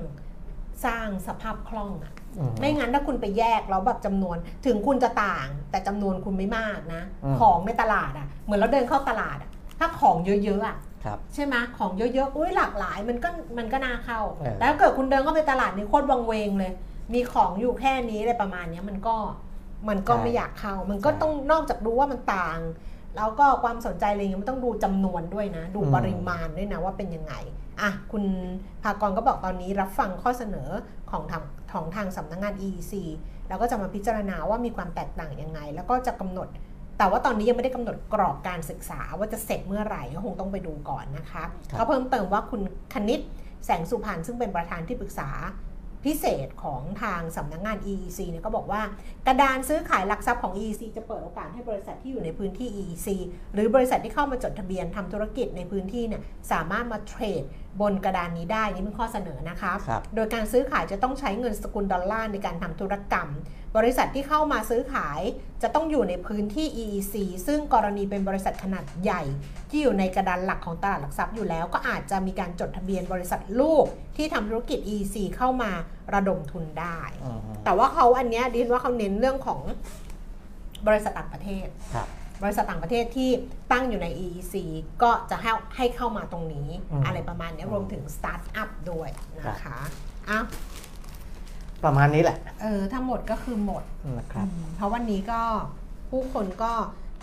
[0.85, 16.71] สร้างสภาพคล่องอะอืมไม่งั้นถ้าคุณไปแยกแล้วแบบจำนวนถึงคุณจะต่าง แต่จำนวนคุณไม่มากนะอืมของในตลาดอะเหมือนเราเดินเข้าตลาดอะถ้าของเยอะๆอะครับใช่ไหมของเยอะๆอุ้ยหลากหลายมันก็มันก็น่าเข้าเออแต่ถ้าเกิดคุณเดินเข้าไปตลาดนี่โคตรวังเวงเลย
[17.13, 19.15] มีของอยู่แค่นี้อะไรประมาณเนี้ยมันก็
[19.89, 22.59] มันก็ไม่อยากเข้า มันก็ต้องนอกจากดูว่ามันต่าง
[23.15, 27.33] แล้วก็ความสนใจอะไรเงี้ยมันต้องดูจำนวนด้วยนะ ดูอืมปริมาณด้วยนะว่าเป็นยังไง
[27.81, 28.23] อะคุณ
[28.83, 30.69] ภากรก็บอกตอนนี้รับฟังข้อเสนอ
[31.11, 31.43] ของทาง
[31.73, 32.93] ของทางสำนักงาน EEC
[33.47, 36.47] แล้วก็จะมาพิจารณาว่ามีความแตกต่างยังไง แล้วก็จะกำหนด
[36.97, 42.61] แต่ว่าตอนนี้ยังไม่ได้กำหนดกรอบการศึกษาว่าจะเสร็จเมื่อไหร่ก็คงต้องไปดูก่อนนะคะครับเขาเพิ่มเติมว่าคุณ
[42.93, 43.19] คณิต
[43.65, 45.29] แสงสุพรรณซึ่งเป็นประธานที่ปรึกษา
[46.05, 48.81] พิเศษของทางสำนักงาน EEC เนี่ยก็บอกว่า
[49.27, 53.07] กระดานซื้อขายหลักทรัพย์ของ EEC จะเปิดโอกาสให้บริษัทที่อยู่ในพื้นที่ EEC
[53.53, 57.43] หรือบริษัทที่เข้ามาจดทะเบียนทำธุรกิจในพื้นที่เนี่ยสามารถมาเทรด
[57.81, 63.29] บนกระดานนี้ได้นี่เป็นข้อเสนอนะคะครับโดยการซื้อขายจะต้องใช้เงินสกุลดอลลาร์ในการทำธุรกรรม
[63.77, 65.21] บริษัทที่เข้ามาซื้อขาย
[65.63, 67.15] จะต้องอยู่ในพื้นที่ EEC
[67.47, 69.21] ซึ่งกรณีเป็นบริษัทขนาดใหญ่
[69.69, 73.85] ที่อยู่ในกระดานหลักของตลาดหลักทรัพย์อยู่แล้ว ก็อาจจะมีการจดทะเบียนบริษัทลูก
[74.17, 75.71] ที่ทำธุรกิจ EEC เข้ามา
[76.13, 79.61] ระดมทุนได้อืมแต่ว่าเขาอันเนี้ยดิฉันว่าเขาเน้นเรื่องของ
[80.87, 82.07] บริษัทต่างประเทศครับ
[82.43, 83.29] บริษัทต่างประเทศที่
[83.71, 84.55] ตั้งอยู่ใน EEC
[85.03, 89.77] ก็จะให้ให้เข้ามาตรงนี้อืมอะไรประมาณเนี้ยรวมถึงสตาร์ทอัพด้วยนะคะ
[90.29, 90.45] อ้าว
[91.83, 93.83] ประมาณนี้แหละ เออถ้าหมดก็คือหมด
[94.17, 95.41] นะครับอืมเพราะวันนี้ก็
[96.09, 96.73] ผู้คนก็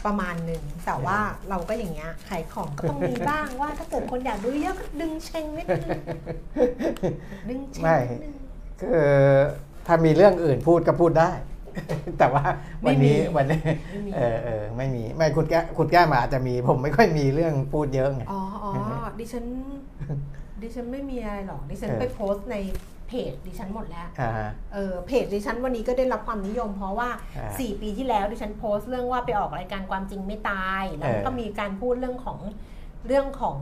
[0.06, 1.18] ประมาณหนึ่งแต่ว่า
[1.48, 5.90] เราก็อย่างเงี้ยขายของก็ต้องมีบ้างว่าถ้าเกิดคนอยากดูเยอะก็ดึงเชงนิดนึง
[7.48, 8.34] ดึงเชงไม่นิดนึง
[8.80, 9.00] คือ
[9.86, 11.30] ถ้ามีเรื่องอื่นพูดก็พูดได้
[12.18, 12.44] แต่ว่า
[12.86, 13.60] วันนี้ไม่มีวันนี้
[13.90, 18.72] ไม่มีเออเออไม่มีไม่คุณแก้คุณแก้มาอาจจะมี ผมไม่ค่อยมีเรื่องพูดเยอะไงอ๋ออ๋อ
[19.18, 19.44] ดิฉัน
[20.62, 22.56] ดิฉันไม่มีอะไรหรอกดิฉันเออไปโพสต์ใน
[23.08, 32.38] เพจดิฉันหมดแล้วอ่าฮะเออเพจดิฉันวันนี้ก็ได้รับความนิยม เพราะว่าอ่า 4 ปีที่แล้วดิฉันโพสต์เรื่องว่าไปออกรายการความจริงไม่ตาย แล้วเออก็มีการพูดเรื่องของ
[33.06, 33.58] เรื่องของ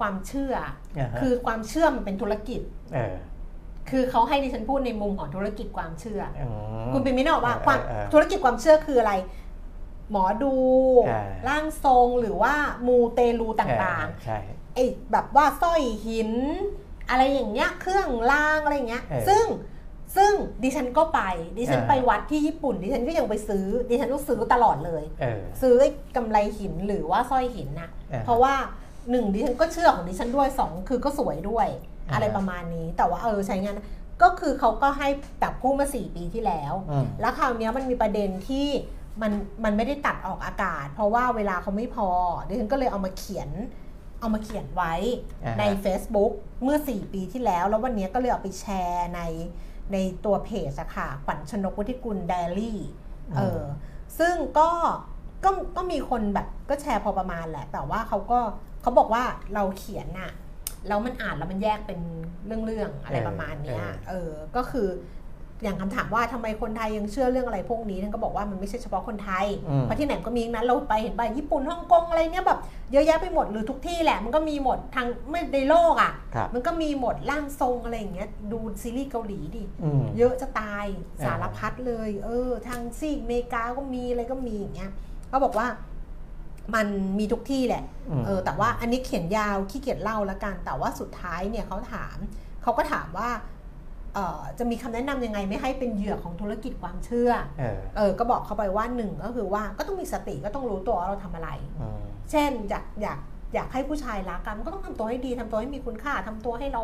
[0.00, 0.54] ความเชื่อ
[0.98, 2.60] อ่าฮะคือความเชื่อมันเป็นธุรกิจ
[2.94, 3.16] เออ
[3.92, 6.46] คือเขาให้ดิฉันพูดในมุมของธุรกิจความเชื่ออื
[6.84, 9.12] มคุณเป็นไม่ได้บอกว่าเออความเออธุรกิจความเชื่อคืออะไร
[10.10, 10.54] หมอดู
[11.08, 12.54] อ่าร่างทรงหรือว่า
[12.86, 16.32] มูเตลูต่างเออใช่ๆไอ้แบบว่าสร้อยหิน
[17.08, 19.44] อะไรอย่างเงี้ยเครื่องรางอะไรอย่างเงี้ยเออซึ่ง
[20.16, 20.32] ซึ่ง
[20.62, 21.20] ดิฉันก็ไป
[21.58, 28.54] ดิฉันอ่าไปวัดที่ญี่ปุ่น ดิฉันก็ยังไปซื้อ ดิฉันต้องซื้อตลอดเลยเออซื้อไอ้กำไรหินหรือว่าสร้อยหินนะอ่าเพราะว่า
[29.10, 31.68] หนึ่งดิฉันก็เชื่อของดิฉันด้วยสองคือก็สวยด้วย
[32.12, 33.76] อ่าอะไรประมาณนี้ แต่ว่าเออใช้งาน
[34.22, 35.08] ก็คือเขาก็ให้
[35.42, 38.68] ตับคู่มาสี่ปีที่แล้วอืมแล้วคราวเนี้ยมันมีประเด็นที่
[39.22, 39.32] มัน
[39.64, 42.08] มันไม่ได้ตัดออกอากาศ เพราะว่าเวลาเขาไม่พอ
[42.46, 43.50] ดิฉันก็เลยเอามาเขียน
[44.20, 44.94] เอามาเขียนไว้
[45.44, 46.32] อ่าฮะใน Facebook
[46.62, 49.20] เมื่อ 4 ปีที่แล้ว แล้ววันเนี้ยก็เลยเอาไปแชร์ใน
[49.92, 52.78] ในตัวเพจอะค่ะขวัญชนกวุฒิกุลไดอารี่
[53.36, 53.62] เออ
[54.18, 54.70] ซึ่งก็
[55.44, 58.38] ก็ก็มีคนแบบก็แชร์พอประมาณแหละ แต่ว่าเขาก็
[58.82, 60.30] เขาบอกว่าเราเขียนน่ะ
[60.88, 62.00] แล้วมันอ่านแล้วมันแยกเป็น
[62.46, 64.88] เรื่องๆอะไรประมาณเนี้ยเออก็คือ
[65.64, 72.60] อย่างคำถามว่าทำไมคนไทยยังเชื่อเรื่องอะไรพวกนี้ท่านก็บอกว่ามันไม่ใช่เฉพาะคนไทยอืมเพราะที่ไหนก็มีทั้งนั้นเราไปเห็นไปญี่ปุ่นฮ่องกงอะไรเนี่ยแบบ
[72.92, 80.86] เยอะแยะไปหมดหรือทุกที่แหละมันก็มีหมดทางไม่ในโลกอะครับมันก็มีหมดร่างทรงอะไรอย่างเงี้ยดูซีรีส์เกาหลีดิอืมเยอะจะตาย
[81.20, 84.90] อ่าสารพัดเลย เออ ทางซีกอเมริกาก็มีอะไรก็มีอย่างเงี้ย
[85.28, 85.66] เขาบอกว่า
[86.74, 86.86] มัน
[87.18, 87.84] มีทุกที่แหละ
[88.20, 92.16] มเออแต่ว่าอันนี้เขียนยาวขี้เกียจเล่าแล้วกัน แต่ว่าสุดท้ายเนี่ยเขาถาม
[92.62, 93.28] เขาก็ถามว่า
[94.14, 101.50] เออจะมีคำแนะนำยังไงไม่ให้เป็นเหยื่อของธุรกิจความเชื่อเออเออ ก็บอกเขาไปว่าหนึ่งก็คือว่าก็ต้องมีสติก็ต้องรู้ตัวว่าเราทำอะไร
[101.80, 102.00] อืม
[102.30, 103.18] เช่นอยากอยาก
[103.54, 106.82] อยากให้ผู้ชายรักกันมันก็ต้องทำตัวให้ดีทำตัวให้มีคุณค่าทำตัวให้เรา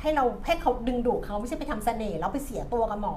[0.00, 3.16] ให้เราให้เขาดึงดูดเขาไม่ใช่ไปทำเสน่ห์แล้วไปเสียตัวกับหมอ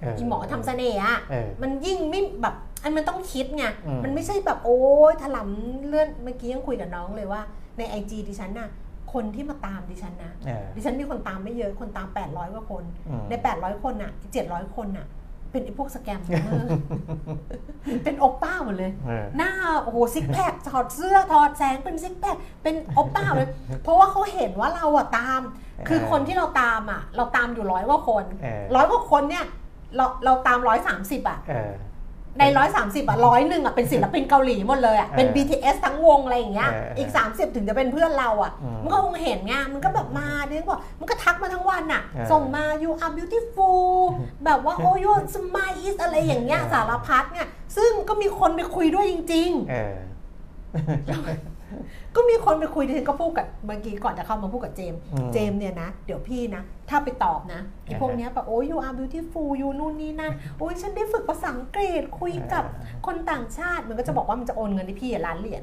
[0.00, 4.78] เอออีหมอทำเสน่ห์อะเออมันยิ่งไม่แบบ อันมันต้องคิดไงอืมมันไม่ใช่แบบโอ้
[5.10, 7.40] ยถลำเลื่อนเมื่อกี้ยังคุยกับน้องเลยว่า
[7.78, 8.68] ในไอจีดิฉันน่ะ
[9.12, 14.12] คนที่มาตามดิฉันนะเออดิฉันมีคนตามไม่เยอะคนตาม 800กว่าคนอืมใน 800 คนน่ะ
[14.44, 15.06] 700 คนน่ะ
[15.50, 16.68] เป็นไอ้พวกสแกมเมอร์
[18.04, 19.50] เป็นโอปป้าหมดเลยเออหน้า
[19.82, 23.48] โอ้โหซิกแพคถอดเสื้อถอดแสงเป็นซิกแพคเป็นโอปป้าเลย
[23.82, 25.40] เพราะว่าเขาเห็นว่าเราอะตาม
[25.88, 29.44] คือคนที่เราตามอะเราตามอยู่ร้อยกว่าคนเออร้อยกว่าคนเนี่ย
[29.96, 31.72] เราเราตามร้อยสามสิบอะเออ
[32.38, 43.80] ในร้อยสามสิบอะร้อยหนึ่งอะเป็นศิลปินเกาหลีหมดเลยอะเป็นเออ BTS ทั้งวงอะไรอย่างเงี้ยเออเอออีอีก 30 ถึงจะเป็นเพื่อนเราอะอืมมันก็คงเห็นไง มันก็แบบมาเดี๋ยวบอกมันก็ทักมาทั้งวันอะเออส่งมา you are beautiful
[44.44, 49.94] แบบว่า oh your smile is อะไรอย่างเงี้ยเออสารพัดเนี่ยซึ่งก็มีคนไปคุยด้วยจริงๆเออ
[52.16, 62.64] ก็มีคนไปคุยดิฉันก็พูดกับเมื่อกี้ก่อนจะเข้ามาพูดกับเจมส์อืมเจมส์เนี่ยนะ เดี๋ยวพี่นะ ถ้าไปตอบนะไอ้พวกเนี้ยแบบโอ้ย you are beautiful you นู่นนี่นั่นโอ้ยฉันได้ฝึกภาษาอังกฤษคุยกับ
[63.06, 65.62] คนต่างชาติมันก็จะบอกว่ามันจะโอนเงินให้พี่อะล้านเหรียญ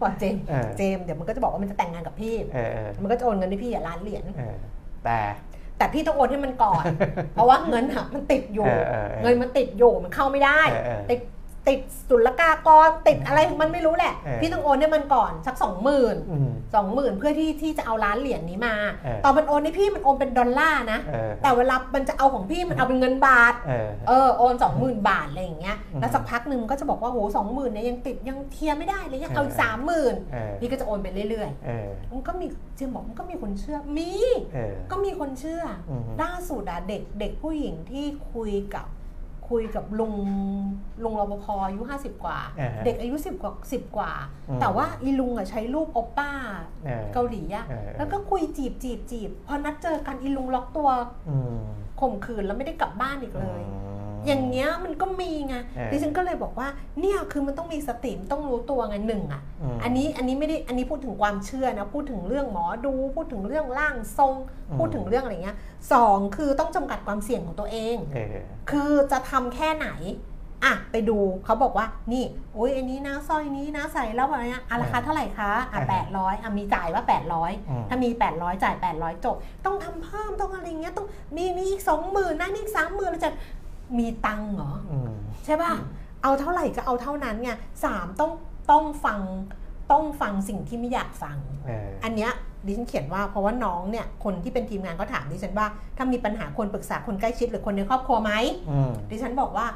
[0.00, 4.56] บอกเจมส์เออเจมส์เดี๋ยวมันก็จะบอกว่ามันจะแต่งงานกับพี่เออเออมันก็จะโอนเงินให้พี่อะล้านเหรียญเออ
[5.04, 5.18] แต่
[5.78, 6.84] แต่พี่ต้องโอนให้มันก่อน
[7.34, 11.20] เพราะว่าเงินอะมันติดอยู่เออเออเออเงินมันติดอยู่มันเข้าไม่ได้เออเออติด
[11.70, 32.46] ติดศุลกากรติดอะไรมันไม่รู้แหละเออพี่ต้องโอนให้มันก่อนสักสองหมื่นอืมสองหมื่นเพื่อที่ที่จะเอาล้านเหรียญนี้มาเออตอนมันโอนให้พี่มันโอนเป็นดอลลาร์นะเออแต่เวลามันจะเอาของพี่มันเอาเป็นเงินบาทเออเออโอนสองหมื่นบาทอะไรอย่างเงี้ยอืมแล้วสักพักหนึ่งมันก็จะบอกว่าโหสองหมื่นเนี่ยยังติดยังเคลียร์ไม่ได้เลยยังเอาอีกเออสามหมื่นเออพี่ก็จะโอนไปเรื่อยเออๆมันก็มี
[32.76, 34.10] เจมบอกมันก็มีคนเชื่อมี
[34.54, 38.04] เออก็มีคนเชื่ออมล่าสุดอะเด็กเด็กผู้หญิงที่
[38.34, 38.86] คุยกับ
[39.50, 40.14] คุยกับลุง
[41.02, 44.12] ลุงรปภอายุห้าสิบกว่า อ่าฮะเด็กอายุสิบกว่าสิบกว่า
[44.48, 46.30] อืมแต่ว่าอีลุงอะใช้รูปโอปป้า
[46.84, 50.88] เออเกาหลีอะเออแล้วก็คุยจีบจีบจีบพอนัดเจอกันอีลุงล็อกตัว
[51.28, 51.58] อืม
[52.00, 53.78] ข่มขืนแล้วไม่ได้กลับบ้านอีกเลยอืม
[54.26, 56.68] อย่างเงี้ยมันก็มีไงเออดิฉันก็เลยบอกว่า
[57.00, 59.42] เนี่ยคือมันต้องมีสติมันต้องรู้ตัวไงหนึ่งอะ
[59.74, 64.34] มอันนี้อันนี้ไม่ได้อันนี้พูดถึงความเชื่อนะพูดถึงเรื่องหมอดูพูดถึงเรื่องร่างทรง
[64.68, 65.56] อืมพูดถึงเรื่องอะไรเงี้ย
[65.92, 68.36] สองคือต้องจำกัดความเสี่ยงของตัวเองเออ
[68.70, 69.88] คือจะทำแค่ไหน
[70.64, 81.06] อะไปดูเขาบอกว่านี่โอ้ยอันนี้นะสร้อยนี้นะใส่แล้วอะไรเงี้ยอะราคาเท่าไหร่คะอะแปดร้อยอะมีจ่ายว่าแปดร้อยอืมถ้ามี800จ่าย800จบ ต้องทำเพิ่มต้องอะไรเงี้ยต้อง
[81.36, 83.30] มีนี่อีกสองหมื่นนะนี่อีกสามหมื่นแล้วจะ
[83.98, 85.12] มีตังค์เหรออืม
[85.44, 85.72] ใช่ป่ะ
[86.22, 87.50] เอาเท่าไหร่ก็เอาเท่านั้นไง
[87.84, 88.32] สามต้อง
[88.70, 89.20] ต้องฟัง
[89.92, 91.36] ต้องฟังสิ่งที่ไม่อยากฟัง
[91.66, 92.32] เอออันเนี้ย
[92.66, 98.32] ดิฉันเขียนว่าเพราะว่าน้องเนี่ยคนที่เป็นทีมงานก็ถามดิฉันว่าถ้ามีปัญหาควรปรึกษาคนใกล้ชิดหรือคนในครอบครัวไหม
[98.70, 99.66] อืมดิฉันบอกว่า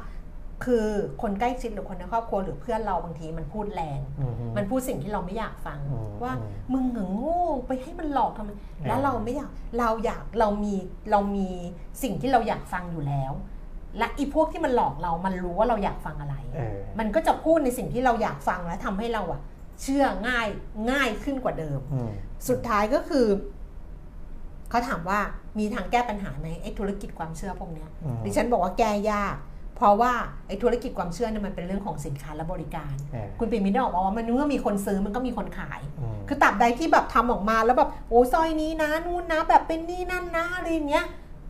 [0.63, 0.85] คือ
[1.21, 10.75] คนใกล้ชิดหรือคนในครอบครัวหรือเพื่อนเราบางทีมันพูดแรงอืมมันพูดสิ่งที่เราไม่อยากฟังอืมว่าอืมมึงเหงโง่ไปให้มันหลอกทำไมออแล้วเราไม่อยากเราอยากเรามี
[11.11, 11.49] เรามี
[12.03, 13.31] สิ่งที่เราอยากฟังอยู่แล้ว
[13.97, 19.41] และอีพวกที่มันหลอกเรามันรู้ว่าเราอยากฟังอะไรเออมันก็จะพูดในสิ่งที่เราอยากฟังและทำให้เราอะ
[19.81, 20.47] เชื่อง่าย
[20.91, 22.09] ง่ายขึ้นกว่าเดิมอืม
[22.49, 23.25] สุดท้ายก็คือ
[24.69, 25.19] เขาถามว่า
[25.59, 29.35] มีทางแก้ปัญหาไหมไอ้ธุรกิจความเชื่อพวกเนี้ยอืมดิฉันบอกว่าแก้ยาก
[29.75, 30.13] เพราะว่า
[30.47, 41.05] ไอ้ธุรกิจความเชื่อเนี่ยมันเป็นเรื่องของสินค้าและบริการเออคุณปีมิได้ออกมาว่ามันเมื่อมีคนซื้อมันก็มีคนขายอืมคือตับใดที่แบบทำออกมาแล้วแบบโอ้สร้อยนี้นะนู่นนะ แบบเป็นนี่นั่นนะอะไรอย่างเงี้ย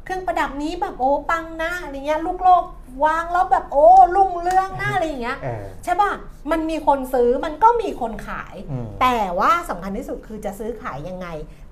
[0.05, 2.63] เครื่องประดับนี้แบบโอ้ปังนะอะไรเงี้ยลูกโลก
[3.05, 6.11] วางแล้วแบบโอ้ลุ่งเรื่องนะอะไรอย่างเงี้ยเออใช่ป่ะ
[6.51, 11.28] มันมีคนซื้อมันก็มีคนขายอืมแต่ว่าสำคัญที่สุดคือจะซื้อขายยังไง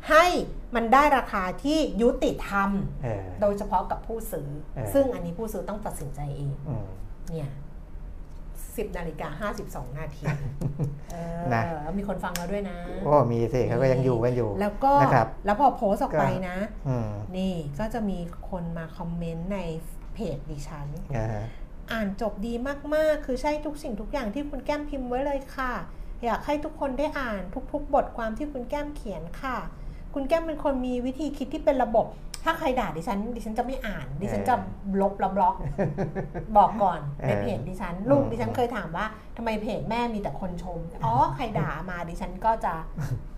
[0.10, 0.26] ให้
[0.76, 2.70] มันได้ราคาที่ยุติธรรม
[3.04, 6.88] เออโดยเฉพาะกับผู้ซื้อเออซึ่งอันนี้ผู้ซื้อต้องตัดสินใจเองอืม
[7.32, 7.50] เนี่ย
[8.84, 10.26] 10นาฬิกา52นาที
[11.12, 11.64] เออนะ
[12.00, 19.60] มีคนฟังเราด้วยนะโอ้มีสิเขาก็ยังอยู่กันอยู่ แล้วก็นะครับแล้วพอโพสต์ออกไปนะอืมนี่ก็จะมีคนมาคอมเมนต์ใน
[20.14, 20.88] เพจดิฉัน
[21.18, 21.46] อ่าฮะ
[21.92, 22.54] อ่านจบดี
[22.96, 25.74] มากๆ คือใช่ทุกสิ่งทุกอย่างที่คุณแก้มพิมพ์ไว้เลยค่ะ
[26.26, 27.42] อยากให้ทุกคนได้อ่าน
[27.72, 29.58] ทุกๆ บทความที่คุณแก้มเขียนค่ะ
[30.14, 32.08] คุณแก้มเป็นคนมีวิธีคิดที่เป็นระบบ
[32.46, 34.56] ถ้าใครด่าดิฉัน ดิฉันจะไม่อ่าน ดิฉันจะ
[35.02, 35.56] ลบและบล็อก
[36.58, 39.06] บอกก่อนในเพจดิฉันลูกดิฉันเคยถามว่า
[39.38, 42.74] ทำไมเพจแม่มีแต่คนชมอ๋อใครด่ามาดิฉันก็จะ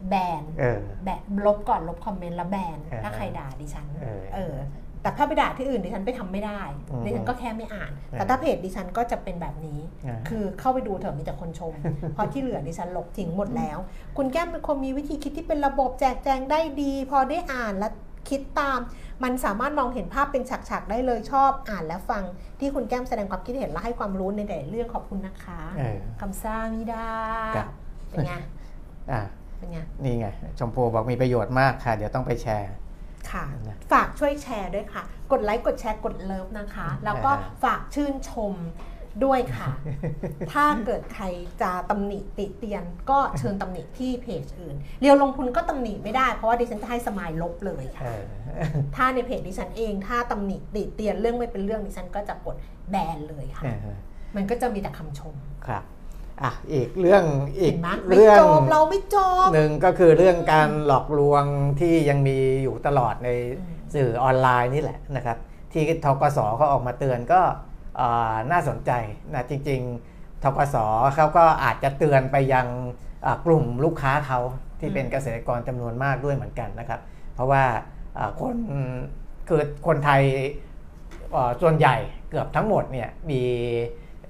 [0.10, 4.54] แบนเออแบนลบก่อนลบคอมเมนต์แล้วแบนเออถ้าใครด่าดิฉัน เออเออ
[5.06, 11.74] แต่ถ้าไปด่าที่อื่นดิฉันไปทำไม่ได้อืมดิฉันก็แค่ไม่อ่านเออแต่ถ้าเพจดิฉันก็จะเป็นแบบนี้อ่าคือเข้าไปดูเถอะมีแต่คนชม
[12.14, 13.78] เพราะที่เหลือดิฉันลบทิ้งหมดแล้ว
[14.18, 17.90] คุณแก้มเป็นคนมีวิธีคิดที่เป็นระบบแจกแจงได้ดี พอได้อ่านและ
[18.30, 18.80] คิดตาม
[19.24, 22.24] มันสามารถมองเห็นภาพเป็นฉากๆได้เลยชอบอ่านและฟัง
[22.60, 27.08] ที่คุณแก้มแสดงความคิดเห็นและให้ความรู้ในแต่เรื่องขอบคุณนะคะเออคำซ่ามิดา
[27.56, 27.68] ครับ
[28.10, 28.34] เป็นไง
[29.12, 29.22] อ่า
[29.58, 30.28] เป็นไงนี่ไง
[30.60, 32.72] ชมพูบอกมีประโยชน์มากค่ะ เดี๋ยวต้องไปแชร์
[33.32, 38.54] ค่ะนะฝากช่วยแชร์ด้วยค่ะ กดไลค์กดแชร์กดเลิฟนะคะ แล้วก็อ่าฝากชื่นชม
[39.26, 39.72] ด้วยค่ะ
[40.54, 41.26] ถ้าเกิดใคร
[41.62, 48.14] จะตำหนิติเตียน ก็เชิญตำหนิที่เพจอื่น เรียวลงทุนก็ตำหนิไม่ได้ เพราะว่าดิฉันจะให้สมายลบเลยเอค่ะ
[48.60, 48.62] อ
[48.96, 52.56] ถ้าในเพจดิฉันเอง ถ้าตำหนิติเตียนเรื่องไม่เป็นเรื่องดิฉันก็จะกด
[52.90, 53.98] แบนเลยค่ะเออ
[54.36, 55.84] มันก็จะมีแต่คำชม ครับ
[56.44, 57.24] อะอีกเรื่อง
[57.60, 61.44] อีกเห็นไหมไม่เรื่องจบเราไม่จบหนึ่งก็คือเรื่องการหลอกลวง
[61.80, 63.30] ที่ยังมีอยู่ตลอดใน
[63.60, 65.38] อืมสื่อออนไลน์นี่แหละนะครับ
[65.72, 67.42] ที่ทกสเขาออกมาเตือนก็
[67.98, 68.92] เอ่อน่าสนใจ
[69.34, 69.82] นะจริง
[70.14, 70.76] ๆทกส
[71.16, 72.68] เขาก็อาจจะเตือนไปยัง
[73.26, 74.40] อ่ากลุ่มลูกค้าเขา
[74.80, 77.00] ที่เป็นเกษตรกรจำนวนมากด้วยเหมือนกันนะครับ
[77.36, 77.64] เพราะว่า
[78.18, 78.56] อ่าคน
[79.48, 80.22] คือคนไทย
[81.32, 81.96] เอ่อส่วนใหญ่
[82.30, 83.42] เกือบทั้งหมดเนี่ยมี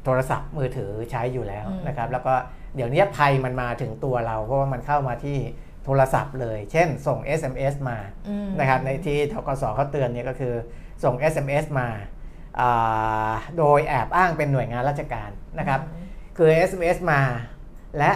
[0.05, 2.33] โทรศัพท์มือถือใช้อยู่แล้วอืมนะครับ แล้วก็
[2.75, 5.37] เดี๋ยวนี้ภัยมันมาถึงตัวเราเพราะว่ามันเข้ามาที่
[5.85, 7.97] โทรศัพท์เลย เช่น ส่ง SMS มา
[8.29, 10.53] อืมนะครับในที่ทกสเขาเตือนเนี่ยก็คือ
[11.03, 11.89] ส่ง SMS มา
[12.59, 15.29] อ่าโดยแอบอ้างเป็นหน่วยงานราชการ
[15.59, 15.81] นะครับ
[16.37, 17.21] คือ SMS มา
[17.99, 18.11] และ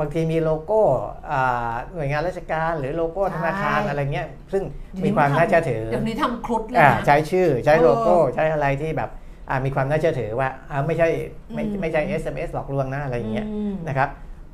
[0.00, 0.82] บางทีมีโลโก้
[1.30, 4.62] อ่าหน่วยงานราชการ หรือโลโก้ธนาคารใช่อะไรเงี้ยซึ่ง
[4.92, 9.19] เดี๋ยวมีนี้ความทำน่าเชื่อถือเดี๋ยวนี้ทำครุฑเลยอ่านะใช้ชื่อใช้โลโก้เออใช้อะไรที่แบบอ่า
[9.64, 11.08] มีความน่าเชื่อถือว่าอ่าไม่ใช่
[11.54, 14.08] ไม่อืมไม่ใช่ SMS หลอกลวงนะอะไรอย่างเงี้ยอืมนะครับ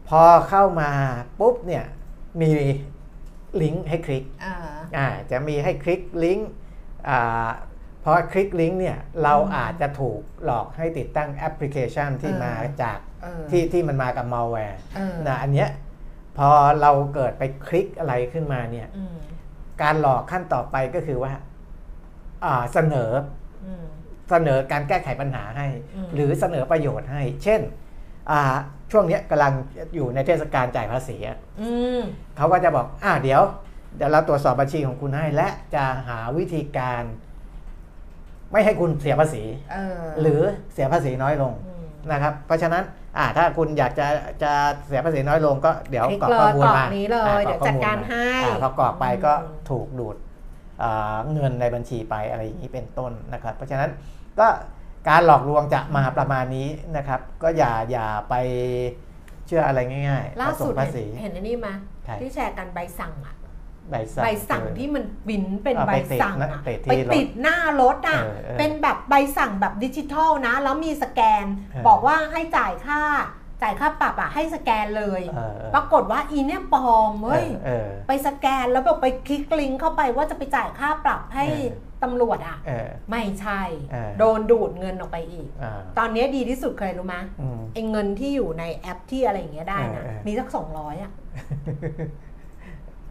[0.09, 0.91] พอเข้ามา
[1.41, 1.85] ปุ๊บเนี่ย
[2.41, 2.53] มี
[3.63, 4.55] ลิงก์ให้คลิกอ่า
[4.97, 6.51] อ่าจะมีให้คลิกลิงก์
[7.09, 7.49] อ่า
[8.05, 15.69] พอคลิกลิงก์เนี่ยเราอืมอาจจะถูกหลอกให้ติดตั้งแอปพลิเคชันที่เออมาจากเออที่ที่มันมากับ malware เออนะอันเนี้ย
[16.39, 19.17] พอเราเกิดไปคลิกอะไรขึ้นมาเนี่ยอืม
[19.83, 21.33] การหลอกขั้นต่อไปก็คือว่า
[22.45, 23.13] อ่าเสนอ
[23.65, 23.87] อืม
[24.31, 25.66] เสนอการแก้ไขปัญหาให้
[25.97, 27.61] อืมหรือเสนอประโยชน์ให้ เช่น
[28.31, 28.41] อ่า
[28.93, 29.53] ช่วงเนี้ยกำลัง
[29.95, 32.01] อยู่ในเทศกาลจ่ายภาษีอะอืม
[32.37, 33.43] เขาก็จะบอกอ่าเดี๋ยว
[33.97, 37.03] เดี๋ยวเราตรวจสอบบัญชีของคุณให้ และจะหาวิธีการ
[38.53, 40.41] ไม่ให้คุณเสียภาษีเออหรือ
[40.72, 42.85] เสียภาษีน้อยลงมนะครับ เพราะฉะนั้น
[43.18, 44.07] อ่าถ้าคุณอยากจะ
[44.43, 44.53] จะ
[44.87, 50.16] เสียภาษีน้อยลงก็เดี๋ยวคลิกกรอกข้อมูลเลยมากรอกนี้เลยอ่เดี๋ยวกรอจัดข้อมูลการมให้อ่าพอกรอกไปก็อืมถูกดูด
[50.83, 53.91] อ่าเงินในบัญชีไปอะไรอย่างนี้เป็นต้นนะครับ เพราะฉะนั้น
[54.39, 54.49] ก็
[55.09, 58.34] การหลอกลวงจะมาประมาณนี้นะครับ ก็อย่าอย่าไป
[59.47, 59.78] เชื่ออะไร
[60.09, 61.68] ง่ายๆล่าพอสุดงภาษีเห็นเห็นอันนี้ไหม
[62.05, 63.34] ใช่ที่แชร์กันใบสั่งอะ
[63.91, 73.03] ใบสั่งใบสั่งเออที่มันบินเป็นเอาใบไปติดสั่งนะอะติดที่ไปรถติดหน้ารถอะเออเออเป็นแบบใบสั่งแบบดิจิทัลนะ แล้วมีสแกนเออบอกว่าให้จ่ายค่า
[73.63, 83.61] จ่ายค่าปรับอะให้สแกนเลยเออเออปรากฏว่าอีเนี่ยปลอมเว้ยเออไปสแกนแล้วแบบไปคลิกลิงก์เข้าไปว่าจะไปจ่ายค่าปรับให้เออตำรวจอะเออไม่ใช่
[83.93, 91.13] เออโดนดูดเงินออกไปอีกอ่าตอนนี้ดีที่สุดเคยรู้ไหมอืมไอ้เงินที่อยู่ในแอปที่อะไรอย่างเงี้ยได้นะเออเออมีสักสองร้อยอะ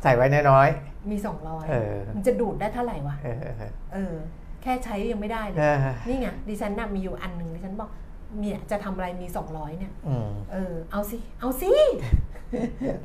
[0.03, 0.69] ใส่ไว้น้อย
[1.11, 3.55] มีสองร้อยเออมันจะดูดได้เท่าไหร่วะๆเออเออ
[3.93, 4.15] เออ
[4.61, 5.77] แค่ใช้ยังไม่ได้เลยเออ
[6.07, 7.89] นี่ไงดิฉันน่ะมีอยู่อันหนึ่งดิฉันบอก
[8.39, 11.71] เนี่ยจะทำอะไรมีสองร้อยเนี่ย อืมเออ เอาสิ เอาสิ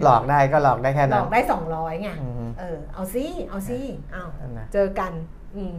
[0.03, 3.79] หลอกได้ก็หลอกได้แค่หลนั้อน กได้สองร้อยไง อืม เออ เอาสิ เอาสิ
[4.13, 5.13] เอานั่นนะ เจอกัน
[5.57, 5.79] อืม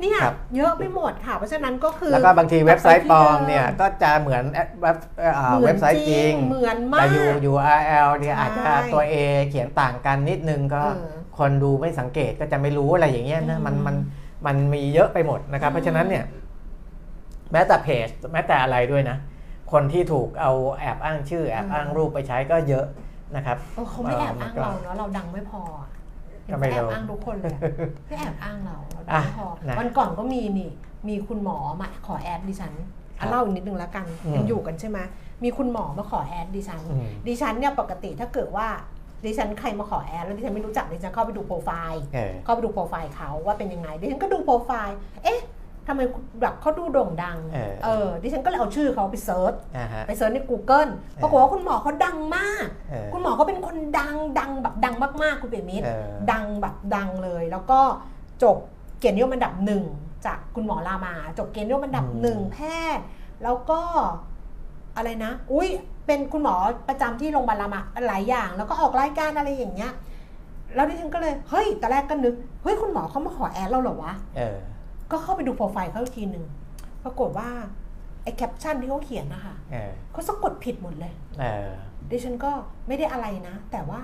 [0.00, 9.14] เนี่ยครับ เยอะไปหมดค่ะ เพราะฉะนั้นก็คือ แล้วก็บางทีเว็บไซต์ปลอมเนี่ยก็จะเหมือนแอปเว็บเอ่อเหมืเว็อนบไซต์จริงเหมือนมาแต่ก U URL เนี่ยใช่อาจจะตัว A
[9.50, 13.96] เขียนต่างกันนิดนึงก็เออคนดูไม่สังเกตก็จะไม่รู้อะไรอย่างเงี้ยนะอืมมันมัน
[14.46, 16.24] มันมีเยอะไปหมดนะครับอืมเพราะฉะนั้นเนี่ย
[17.52, 19.18] แม้แต่เพจแม้แต่อะไรด้วยนะ
[19.72, 22.86] คนที่ถูกเอาแอบอ้างชื่อแอบอ้างรูปไปใช้ก็เยอะ
[23.36, 25.88] นะครับเออเขาไม่แอบอ้างเออมันก็เราเนาะเราดังไม่พออะ
[26.52, 27.60] ก็ไม่แอรู้บอ้างทุกคนเลยอะ
[28.08, 30.70] ไม่แอบอ้างเราเราดังอะไม่พอนะวันก่อนก็มีนี่
[31.08, 32.72] มีคุณหมอมาขอ add ดิฉัน
[33.18, 34.98] ครับเล่าอีกนิดนึงแล้วกันอืมยังอยู่กันใช่ไหม
[35.44, 38.68] มีคุณหมอมาขอ add ดิฉันอืมดิฉันเนี่ยปกติถ้าเกิดว่า
[39.24, 45.40] ดิฉันใครมาขอ add แล้วดิฉันไม่รู้จักดิฉันเข้าไปดูโปรไฟล์เออเข้าไปดูโปรไฟล์เขาว่าเป็นยังไงดิฉันก็ดูโปรไฟล์เอ๊ะ
[45.86, 46.00] ทำไม
[46.40, 50.90] แบบเขาดูโด่งดัง เออเออ ดิฉันก็เลยเอาชื่อเขาไป search อ่าฮะ ไป search ใน Google
[51.22, 57.80] ปรากฏว่าคุณหมอเขาดังมาก เออ คุณหมอเขาเป็นคนดังดังแบบดังมากๆ คุณเปียมิตร เออ ดังแบบดังเลย แล้วก็
[58.42, 58.56] จบ
[58.98, 59.84] เกียรตินิยมอันดับหนึ่ง
[60.26, 62.58] จากคุณหมอรามา จบเกียรตินิยมอันดับหนึ่งแพ
[62.96, 63.04] ทย์
[63.42, 63.80] แล้วก็
[64.96, 65.68] อะไรนะ อุ้ย
[66.06, 66.54] เป็นคุณหมอ
[66.88, 69.92] ประจำที่โรงพยาบาลรามาหลายอย่าง แล้วก็ออกรายการอะไรอย่างเงี้ย
[70.74, 74.56] แล้วดิฉันก็เลย เฮ้ย แต่แรกก็นึก เฮ้ย คุณหมอเขามาขอแอดเราเหรอวะ เออ
[75.12, 76.44] ก็เข้าไปดูโปรไฟล์เขาอีกทีหนึ่ง
[77.04, 77.48] ปรากฏว่า
[78.22, 81.70] ไอ้แคปชั่นที่เขาเขียนนะคะเออเขาสะกดผิดหมดเลย เออ
[82.10, 82.52] ดิฉันก็
[82.86, 84.00] ไม่ได้อะไรนะ แต่ว่า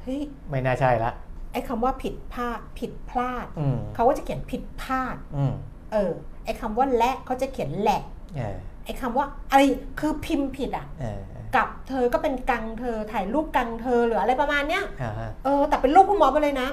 [0.00, 1.10] เฮ้ยไม่น่าใช่ละ
[1.52, 5.52] ไอ้คำว่าผิดพลาดผิดพลาดอืมเขาก็จะเขียนผิดพลาด อืม
[5.92, 6.12] เออ
[6.44, 8.00] ไอ้คำว่าและเขาจะเขียนแหละ
[8.36, 9.62] เออไอ้คำว่าอะไร
[10.00, 11.20] คือพิมพ์ผิดอะ เออ
[11.56, 16.68] กับเธอก็เป็นกังเธอถ่ายรูปกังเธอหรืออะไรประมาณเนี้ย อ่าฮะเออแต่เป็นรูปคุณหมอไปเลยนะ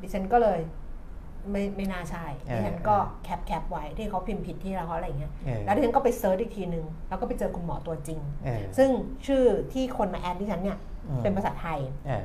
[0.00, 0.60] ดิฉันก็เลย
[1.50, 8.90] ไม่ไม่น่าใช่เออดิฉันก็ cap cap ไว้ที่เขาพิมพ์ผิดที่เราเขาอะไรอย่างเงี้ยเออแล้วดิฉันก็ไป search อีกทีนึง แล้วก็ไปเจอคุณหมอตัวจริงเออซึ่ง
[9.26, 9.42] ชื่อ
[9.72, 10.78] ที่คนมา add ดิฉันเนี่ย
[11.08, 12.24] อืมเป็นภาษาไทยเออ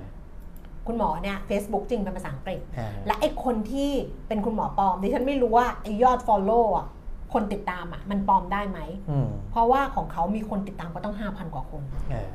[0.88, 3.91] คุณหมอเนี่ย Facebook จริงเป็นภาษาอังกฤษเออและไอ้คนที่
[4.28, 6.88] เป็นคุณหมอปลอมดิฉันไม่รู้ว่าไอ้ยอด Follow อะ
[7.34, 8.80] คนติดตามอะมันปลอมได้ไหม
[9.11, 12.30] อืมเพราะว่าของเขามีคนติดตามก็ต้อง5,000กว่าคนเออ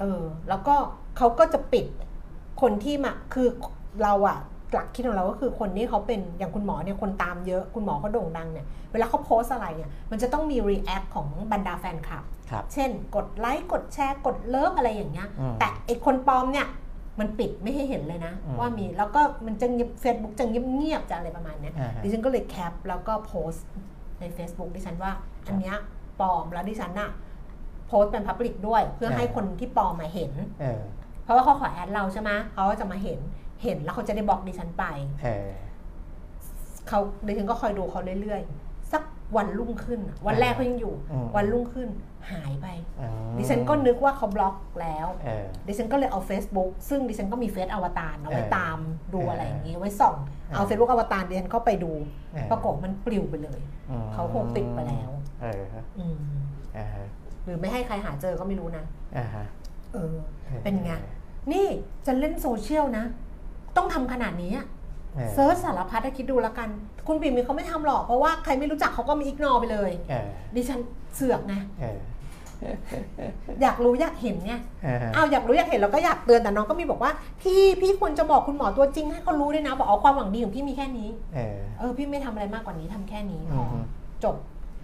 [0.00, 0.74] เออ แล้วก็
[1.16, 1.86] เขาก็จะปิด
[2.60, 3.48] คนที่มาคือ
[4.02, 4.38] เราอะ
[4.72, 16.66] หลักคิดของเราก็คือคนที่เขาเป็นอย่างคุณหมอเนี่ยคนตามเยอะคุณหมอเขาโด่งดังเนี่ยเวลาเขาโพสต์อะไรเนี่ยมันจะต้องมี react ของบรรดาแฟนคลับครับเช่น กดไลค์กดแชร์กด love อะไรอย่างเงี้ยอืมแต่ไอคนปลอมเนี่ย
[17.20, 23.66] มันปิดไม่ให้เห็นเลยนะอืมว่ามีแล้วก็มันจะเงียบเฟซบุ๊กจะเงียบๆจะอะไรประมาณเนี้ยอ่าฮะดิฉันก็เลย cap แล้วก็โพสต์
[24.20, 25.12] ใน Facebook ดิฉันว่า
[25.46, 25.76] อันเนี้ย
[26.20, 27.10] ปลอมแล้วดิฉันน่ะ
[27.88, 30.80] โพสต์เป็น public ด้วย เพื่อให้คนที่ปลอมมาเห็นเออ
[31.24, 33.20] เพราะว่าเขาขอ add เราใช่ไหมเขาก็จะมาเห็น
[33.62, 34.84] เห็นแล้วเขาจะได้บล็อกดิฉันไป
[35.24, 35.48] เออ
[36.88, 39.02] เขาดิฉันก็คอยดูเขาเรื่อยๆ สัก
[39.36, 41.88] วันรุ่งขึ้นอะวันแรกเขายังอยู่อืมวันรุ่งขึ้น
[42.32, 42.66] หายไป
[43.00, 48.78] อืมดิฉันก็นึกว่าเขาบล็อกแล้วเออดิฉันก็เลยเอา Facebook ซึ่งดิฉันก็มีเฟซอวตารเอาไว้เออตาม
[49.14, 50.16] ดูเออออะไรอย่างนี้ไว้ส่อง
[50.54, 51.92] เอา Facebook อวตารดิฉันเข้าไปดู
[52.32, 55.10] เออปรากฏมันปลิวไปเลยอืมเขาคงปิดไปแล้ว
[55.42, 55.62] เออ
[55.98, 56.18] อืม
[56.76, 57.06] อ่าฮะ
[57.44, 58.84] หรือไม่ให้ใครหาเจอก็ไม่รู้นะ
[59.16, 59.44] อ่าฮะ
[59.94, 60.14] เออ
[60.64, 60.92] เป็นไง
[61.52, 61.66] นี่
[62.06, 63.04] จะเล่นโซเชียลนะ
[63.76, 64.66] ต้องทำขนาดนี้อะ
[65.14, 66.68] เออ search สารพัดให้คิดดูแล้วกัน
[67.06, 70.80] คุณปิ่มมีเขาไม่ทำหรอก เพราะว่าใครไม่รู้จักเขาก็มี ignore ไปเลยเออดิฉัน
[71.14, 71.98] เสือกไงเออ
[73.62, 74.52] อยากรู้อยากเห็นไง
[74.84, 77.12] เอออ้าวอยากรู้อยากเห็นเราก็อยากเตือนแต่น้องก็มีบอกว่า
[77.42, 83.84] พี่พี่ควรจะบอกคุณหมอตัวจริงให้เขารู้ด้วยนะ บอกเอาความหวังดีของพี่มีแค่นี้เออเออพี่ไม่ทำอะไรมากกว่านี้ทำแค่นี้พอือม
[84.24, 84.36] จบ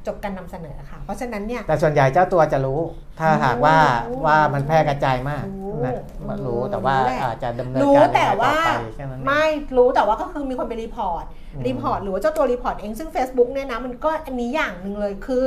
[0.07, 2.81] จบการนำเสนอค่ะ เพราะฉะนั้นเนี่ยแต่ส่วนใหญ่เจ้าตัวจะรู้
[3.21, 3.77] ถ้าหากว่า
[4.11, 5.95] รู้ว่ามันแพร่กระจายมากรู้นะ
[6.29, 9.45] มันรู้แต่ว่ารู้แหละอาจจะดำเนินรู้การแต่ยังไงว่าต่อไปแค่นั้นเองไม่
[9.77, 11.25] รู้แต่ว่าก็คือมีคนไป report
[11.55, 15.45] อืม report หรือว่าเจ้าตัว report เองซึ่ง Facebook เนี่ยนะมันก็อันนี้อย่างหนึ่งเลยคือ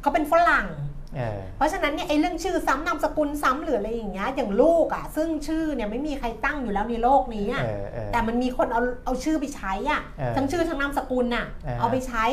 [0.00, 0.68] เขาเป็นฝรั่ง
[1.16, 12.24] เออเพราะฉะนั้นเนี่ยไอ้เรื่องชื่อซ้ำนามสกุลซ้ำหรืออะไรอย่างเงี้ยอย่างลูกอะซึ่งชื่อเนี่ยไม่มีใครตั้งอยู่แล้วในโลกนี้อะเออเออแต่มันมีคนเอาเอาชื่อไปใช้อะเออทั้งชื่อทั้งนามสกุลน่ะเออเอาไปใช้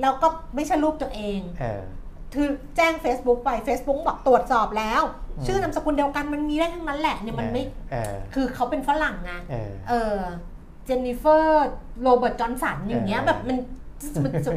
[0.00, 1.82] แล้วก็ไม่ใช่รูปตัวเองเออ
[2.34, 5.02] คือแจ้ง Facebook ไป Facebook บอกตรวจสอบแล้ว
[5.36, 7.62] อืมชื่อนามสกุลเดียวกันมันมีได้ทั้งนั้นแหละเนี่ยมันไม่
[7.92, 10.18] เออคือเขาเป็นฝรั่งไงเออเออ
[10.84, 11.68] เจนนิเฟอร์
[12.02, 13.58] โรเบิร์ตจอห์นสันอย่างเงี้ยเออแบบมัน
[14.24, 14.54] มันสุด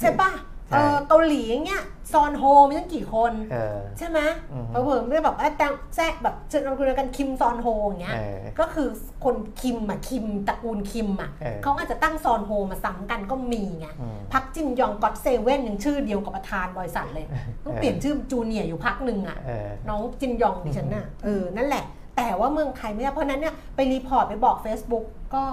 [0.00, 4.18] ใช่ปะใช่ เออเกาหลีอย่างเงี้ยซอนโฮมีตั้งกี่คนเออใช่ไหม
[4.52, 5.66] อือฮึเผลอๆไม่ได้แบบว่าแต่
[5.96, 8.88] แทรกแบบเจอเราคุยกันคิมซอนโฮอย่างเงี้ยเออก็คือ
[9.24, 17.26] คนคิมอะคิมตระกูลคิมอะเออเขาอาจจะตั้งซอนโฮมาซ้ำกันก็มีไงอืมพักจินยอง GOT7ยังชื่อเดียวกับประธานบริษัทเลย
[17.64, 21.84] ต้องเปลี่ยนชื่อจูเนียร์อยู่พักหนึ่งอะเออน้องจินยองดิฉันน่ะเออนั่นแหละ
[22.16, 25.04] แต่ว่าเมืองไทยไม่ได้เพราะฉะนั้นเนี่ยไป report ไปบอก Facebook
[25.34, 25.44] ก็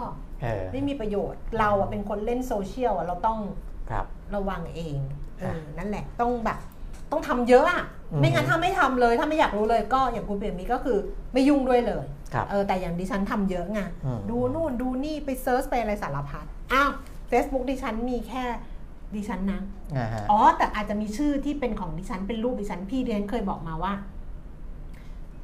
[0.41, 3.39] เออไม่มีประโยชน์เราอะเป็นคนเล่นโซเชียลอะเราต้อง
[3.89, 6.59] ครับ ระวังเองค่ะเออนั่นแหละต้องแบบ
[7.11, 10.97] ต้องทำเยอะอะอืมไม่งั้นถ้าไม่ทำเลย ถ้าไม่อยากรู้เลยก็อย่างคุณเปียมีก็คือ
[11.33, 16.89] ไม่ยุ่งด้วยเลยครับเออแต่อย่างดิฉันทำเยอะไงอืมดูนู่นดูนี่ไป search ไปอะไรสารพัดอ้าว
[17.31, 18.43] Facebook ดิฉันมีแค่
[19.15, 19.61] ดิฉันนะ
[19.97, 23.93] อ่าฮะอ๋อ แต่อาจจะมีชื่อที่เป็นของดิฉันเป็นรูปดิฉันพี่ดิฉันเคยบอกมาว่า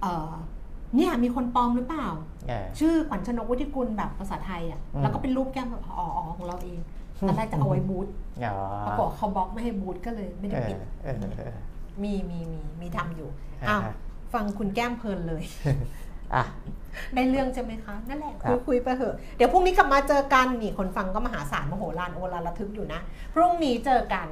[0.02, 0.32] เออ
[0.96, 2.08] เนี่ยมีคนปลอมหรือเปล่า
[2.48, 6.80] เออชื่อขวัญชนกวุฒิกุลแบบภาษาไทยอะอืมแล้วก็เป็นรูปแก้มแบบอ๋ออ๋อของเราเอง
[7.28, 8.23] ตอนแรกจะเอาไว้บูธอ๋อ
[8.86, 11.56] ปรากฏเขาบล็อกไม่ให้บูธก็เลยไม่ได้เออปิดเออเออ
[12.04, 13.30] มีมีมีมีทำอยู่
[13.62, 13.94] อ่าอ้าวฮะ
[14.34, 15.44] ฟังคุณแก้มเพลินเลย
[16.34, 16.44] อะ
[17.16, 23.00] ได้เรื่องใช่ไหมคะ นั่นแหละครัคุยบคุยไปเถอะเดี๋ยวพรุ่งนี้กลับมาเจอกันนี่คนฟังก็มหาศาลมโหฬารโอฬารระทึกอยู่นะ
[23.34, 24.28] พรุ่งนี้เจอกัน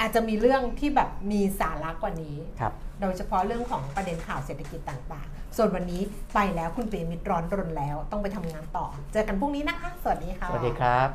[0.00, 6.02] อาจจะมีเรื่องที่แบบมีสาระกว่านี้ครับโดยเฉพาะเรื่องของประเด็นข่าวเศรษฐกิจต่างๆ ส่วนวันนี้
[6.34, 11.08] ไปแล้วคุณเปียมิตรร้อนรนแล้ว ต้องไปทำงานต่อ เจอกันพรุ่งนี้นะคะ สวัสดีค่ะ สวัสดีครับ